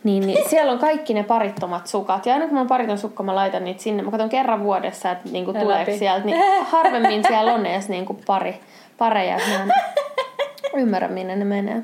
Niin, 0.03 0.27
niin 0.27 0.49
siellä 0.49 0.71
on 0.71 0.79
kaikki 0.79 1.13
ne 1.13 1.23
parittomat 1.23 1.87
sukat. 1.87 2.25
Ja 2.25 2.33
aina 2.33 2.47
kun 2.47 2.57
mä 2.57 2.65
pariton 2.65 2.97
sukka, 2.97 3.23
mä 3.23 3.35
laitan 3.35 3.63
niitä 3.63 3.83
sinne. 3.83 4.03
Mä 4.03 4.11
katson 4.11 4.29
kerran 4.29 4.63
vuodessa, 4.63 5.11
että 5.11 5.29
niinku 5.29 5.53
tuleeko 5.53 5.91
sieltä. 5.97 6.25
Niin 6.25 6.37
harvemmin 6.63 7.23
siellä 7.27 7.53
on 7.53 7.65
edes 7.65 7.89
niinku 7.89 8.19
pari, 8.25 8.59
pareja. 8.97 9.37
Mä 9.37 9.63
en 9.63 10.79
ymmärrä, 10.79 11.07
minne 11.07 11.35
ne 11.35 11.45
menee. 11.45 11.81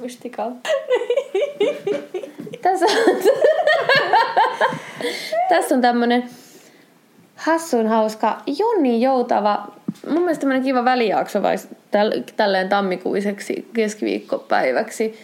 Mystical. 0.00 0.50
Tässä 2.62 2.86
on, 2.86 3.16
tässä 5.48 5.74
on 5.74 5.80
tämmönen 5.80 6.30
hassun 7.36 7.86
hauska 7.86 8.36
Jonni 8.58 9.00
Joutava. 9.00 9.66
Mun 10.08 10.20
mielestä 10.20 10.40
tämmönen 10.40 10.62
kiva 10.62 10.84
välijakso 10.84 11.42
vai 11.42 11.56
täl, 11.90 12.22
tälleen 12.36 12.68
tammikuiseksi 12.68 13.70
keskiviikkopäiväksi. 13.72 15.18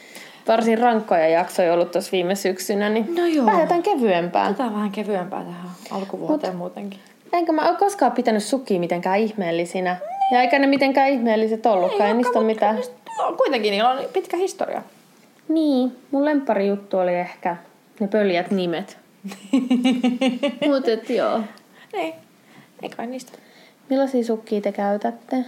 Varsin 0.49 0.79
rankkoja 0.79 1.29
jaksoja 1.29 1.73
ollut 1.75 1.91
tuossa 1.91 2.13
viime 2.13 2.35
syksynä, 2.35 2.89
niin 2.89 3.15
No 3.15 3.27
joo. 3.27 3.47
vähän 3.47 3.61
jotain 3.61 3.83
kevyempää. 3.83 4.47
Otetaan 4.49 4.75
vähän 4.75 4.91
kevyempää 4.91 5.45
tähän 5.45 5.71
alkuvuoteen 5.91 6.57
muutenkin. 6.57 7.01
Enkä 7.33 7.53
mä 7.53 7.69
ole 7.69 7.77
koskaan 7.77 8.13
pitänyt 8.13 8.43
sukia 8.43 8.81
mitenkään 8.81 9.19
ihmeellisinä. 9.19 9.97
Ja 10.33 10.41
eikä 10.43 10.59
ne 10.59 10.67
mitenkään 10.67 11.09
ihmeelliset 11.11 11.67
ollutkaan, 11.67 12.09
ei 12.09 12.15
niistä 12.15 12.39
ole 12.39 12.47
mitään. 12.47 12.77
No, 13.19 13.33
kuitenkin 13.37 13.71
niillä 13.71 13.91
on 13.91 13.99
pitkä 14.13 14.37
historia. 14.37 14.83
Niin, 15.49 15.97
mun 16.11 16.25
lemppari 16.25 16.69
juttu 16.69 16.99
oli 16.99 17.15
ehkä 17.15 17.57
ne 18.01 18.09
pöljät 18.09 18.51
nimet. 18.51 18.99
Mut 20.69 20.89
et 20.89 21.11
joo. 21.11 21.41
Niin, 21.93 22.15
ei 22.83 22.89
kai 22.89 23.07
niistä. 23.07 23.33
Millaisia 23.91 24.25
sukkia 24.25 24.61
te 24.61 24.73
käytätte? 24.73 25.45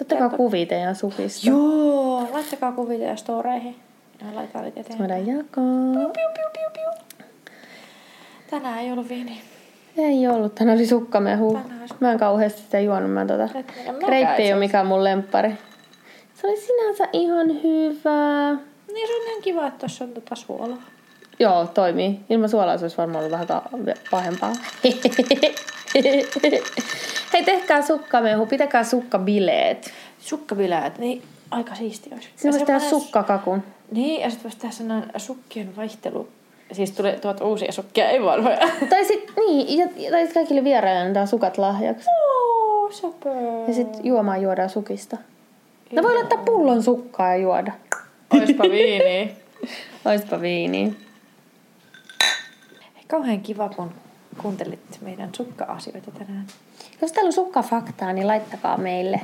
Ottakaa 0.00 0.28
kuvia 0.28 0.66
teidän 0.66 0.94
sukista. 0.96 1.48
Joo, 1.50 2.28
laittakaa 2.32 2.72
kuvia 2.72 2.98
teidän 2.98 3.18
storeihin. 3.18 3.76
Laitetaan 4.32 4.64
niitä 4.64 4.80
eteen. 4.80 4.98
Voidaan 4.98 5.26
jakaa. 5.26 5.92
Piu, 5.94 6.08
piu, 6.08 6.48
piu, 6.52 6.70
piu. 6.72 7.24
Tänään 8.50 8.78
ei 8.78 8.92
ollut 8.92 9.08
viini. 9.08 9.40
Ei 9.98 10.28
ollut, 10.28 10.54
tänään 10.54 10.78
oli 10.78 10.86
sukkamehu. 10.86 11.52
Tänään 11.62 11.88
Mä 12.00 12.12
en 12.12 12.18
kauheasti 12.18 12.60
sitä 12.60 12.80
juonut. 12.80 13.10
Mä 13.10 13.26
tota, 13.26 13.48
kreippi 14.06 14.42
ei 14.42 14.52
ole 14.52 14.60
mikään 14.60 14.86
mun 14.86 15.04
lemppari. 15.04 15.58
Se 16.34 16.46
oli 16.46 16.56
sinänsä 16.60 17.08
ihan 17.12 17.62
hyvä. 17.62 18.52
Niin 18.92 19.08
se 19.08 19.14
on 19.14 19.28
ihan 19.28 19.42
kiva, 19.42 19.66
että 19.66 19.78
tuossa 19.78 20.04
on 20.04 20.10
tota 20.10 20.34
suolaa. 20.34 20.82
Joo, 21.38 21.66
toimii. 21.66 22.20
Ilman 22.30 22.48
suolaa 22.48 22.78
se 22.78 22.84
olisi 22.84 22.96
varmaan 22.96 23.18
ollut 23.18 23.32
vähän 23.32 23.46
ka- 23.46 23.70
pahempaa. 24.10 24.52
Hei, 27.32 27.44
tehkää 27.44 27.82
sukkamehu, 27.82 28.46
pitäkää 28.46 28.84
sukkabileet. 28.84 29.90
Sukkabileet, 30.18 30.98
niin 30.98 31.22
aika 31.50 31.74
siisti 31.74 32.10
olisi. 32.14 32.28
Sinä 32.36 32.52
voisi 32.52 32.66
tehdä 32.66 32.80
sukkakakun. 32.80 33.62
Niin, 33.92 34.20
ja 34.20 34.30
sitten 34.30 34.44
voisi 34.44 34.58
tehdä 34.58 34.74
sellainen 34.74 35.10
sukkien 35.20 35.76
vaihtelu. 35.76 36.28
Siis 36.72 36.92
tulee 36.92 37.20
tuot 37.20 37.40
uusia 37.40 37.72
sukkia, 37.72 38.10
ei 38.10 38.22
vanhoja. 38.22 38.58
Tai 38.90 39.04
sit, 39.04 39.32
niin, 39.36 39.78
ja, 39.78 40.10
tai 40.10 40.24
sit 40.24 40.34
kaikille 40.34 40.64
vieraille 40.64 41.00
antaa 41.00 41.26
sukat 41.26 41.58
lahjaksi. 41.58 42.08
Oo, 42.10 42.90
söpö. 42.92 43.28
Ja 43.68 43.74
sit 43.74 43.88
juomaan 44.02 44.42
juodaan 44.42 44.70
sukista. 44.70 45.16
No 45.92 46.02
voi 46.02 46.14
laittaa 46.14 46.38
pullon 46.38 46.82
sukkaa 46.82 47.28
ja 47.28 47.36
juoda. 47.36 47.72
Oispa 48.30 48.64
viini. 48.70 49.36
Oispa 50.04 50.40
viiniä. 50.40 50.92
Kauhean 53.08 53.40
kiva, 53.40 53.68
kun 53.68 53.90
kuuntelit 54.42 54.98
meidän 55.00 55.30
sukka-asioita 55.36 56.10
tänään. 56.10 56.46
Jos 57.02 57.12
täällä 57.12 57.28
on 57.28 57.32
sukkafaktaa, 57.32 58.12
niin 58.12 58.26
laittakaa 58.26 58.78
meille. 58.78 59.20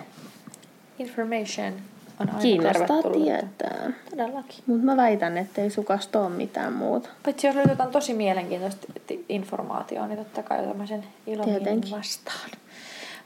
Information 0.98 1.72
on 2.20 2.28
aina 2.28 2.40
Kiinnostaa 2.40 3.02
tietää. 3.12 3.90
Todellakin. 4.10 4.64
Mutta 4.66 4.84
mä 4.84 4.96
väitän, 4.96 5.38
että 5.38 5.62
ei 5.62 5.70
sukasta 5.70 6.20
ole 6.20 6.28
mitään 6.28 6.72
muuta. 6.72 7.08
Paitsi 7.22 7.46
jos 7.46 7.56
löytää 7.56 7.72
jotain 7.72 7.90
tosi 7.90 8.14
mielenkiintoista 8.14 8.92
ti- 9.06 9.24
informaatiota, 9.28 10.06
niin 10.06 10.18
totta 10.18 10.42
kai 10.42 10.64
otamme 10.64 10.86
sen 10.86 11.04
ilomielin 11.26 11.82
vastaan. 11.90 12.50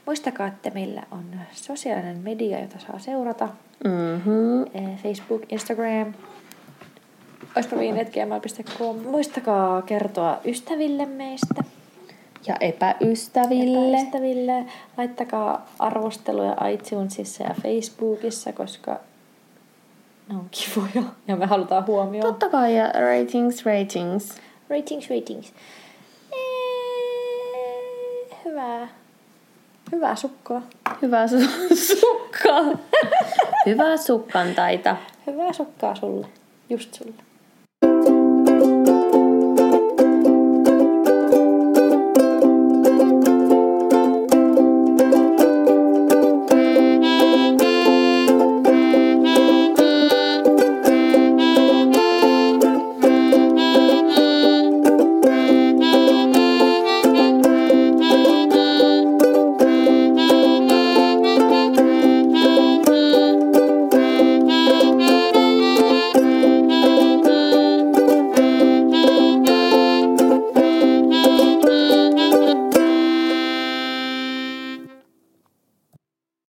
Muistakaa, 0.05 0.47
että 0.47 0.69
meillä 0.69 1.03
on 1.11 1.23
sosiaalinen 1.51 2.17
media, 2.17 2.59
jota 2.61 2.79
saa 2.79 2.99
seurata. 2.99 3.49
Mm-hmm. 3.83 4.63
Eh, 4.63 5.03
Facebook, 5.03 5.41
Instagram, 5.49 6.13
oispaviinet.gmail.com. 7.55 8.97
Muistakaa 8.97 9.81
kertoa 9.81 10.39
ystäville 10.45 11.05
meistä. 11.05 11.63
Ja 12.47 12.55
epäystäville. 12.59 14.01
Ystäville. 14.01 14.65
Laittakaa 14.97 15.65
arvosteluja 15.79 16.55
iTunesissa 16.69 17.43
ja 17.43 17.55
Facebookissa, 17.63 18.53
koska 18.53 18.99
ne 20.29 20.35
on 20.35 20.49
kivoja 20.51 21.03
ja 21.27 21.35
me 21.35 21.45
halutaan 21.45 21.87
huomioon. 21.87 22.25
Totta 22.27 22.49
kai, 22.49 22.75
ja 22.77 22.91
ratings, 22.91 23.65
ratings. 23.65 24.37
Ratings, 24.69 25.09
ratings. 25.09 25.53
Eh, 26.31 26.37
Hyvää. 28.45 28.87
Hyvää 29.91 30.15
sukkaa. 30.15 30.61
Hyvää 31.01 31.25
su- 31.25 31.75
sukkaa. 31.99 32.63
Hyvää 33.65 33.97
sukkantaita. 33.97 34.95
Hyvää 35.27 35.53
sukkaa 35.53 35.95
sulle. 35.95 36.27
Just 36.69 36.93
sulle. 36.93 37.13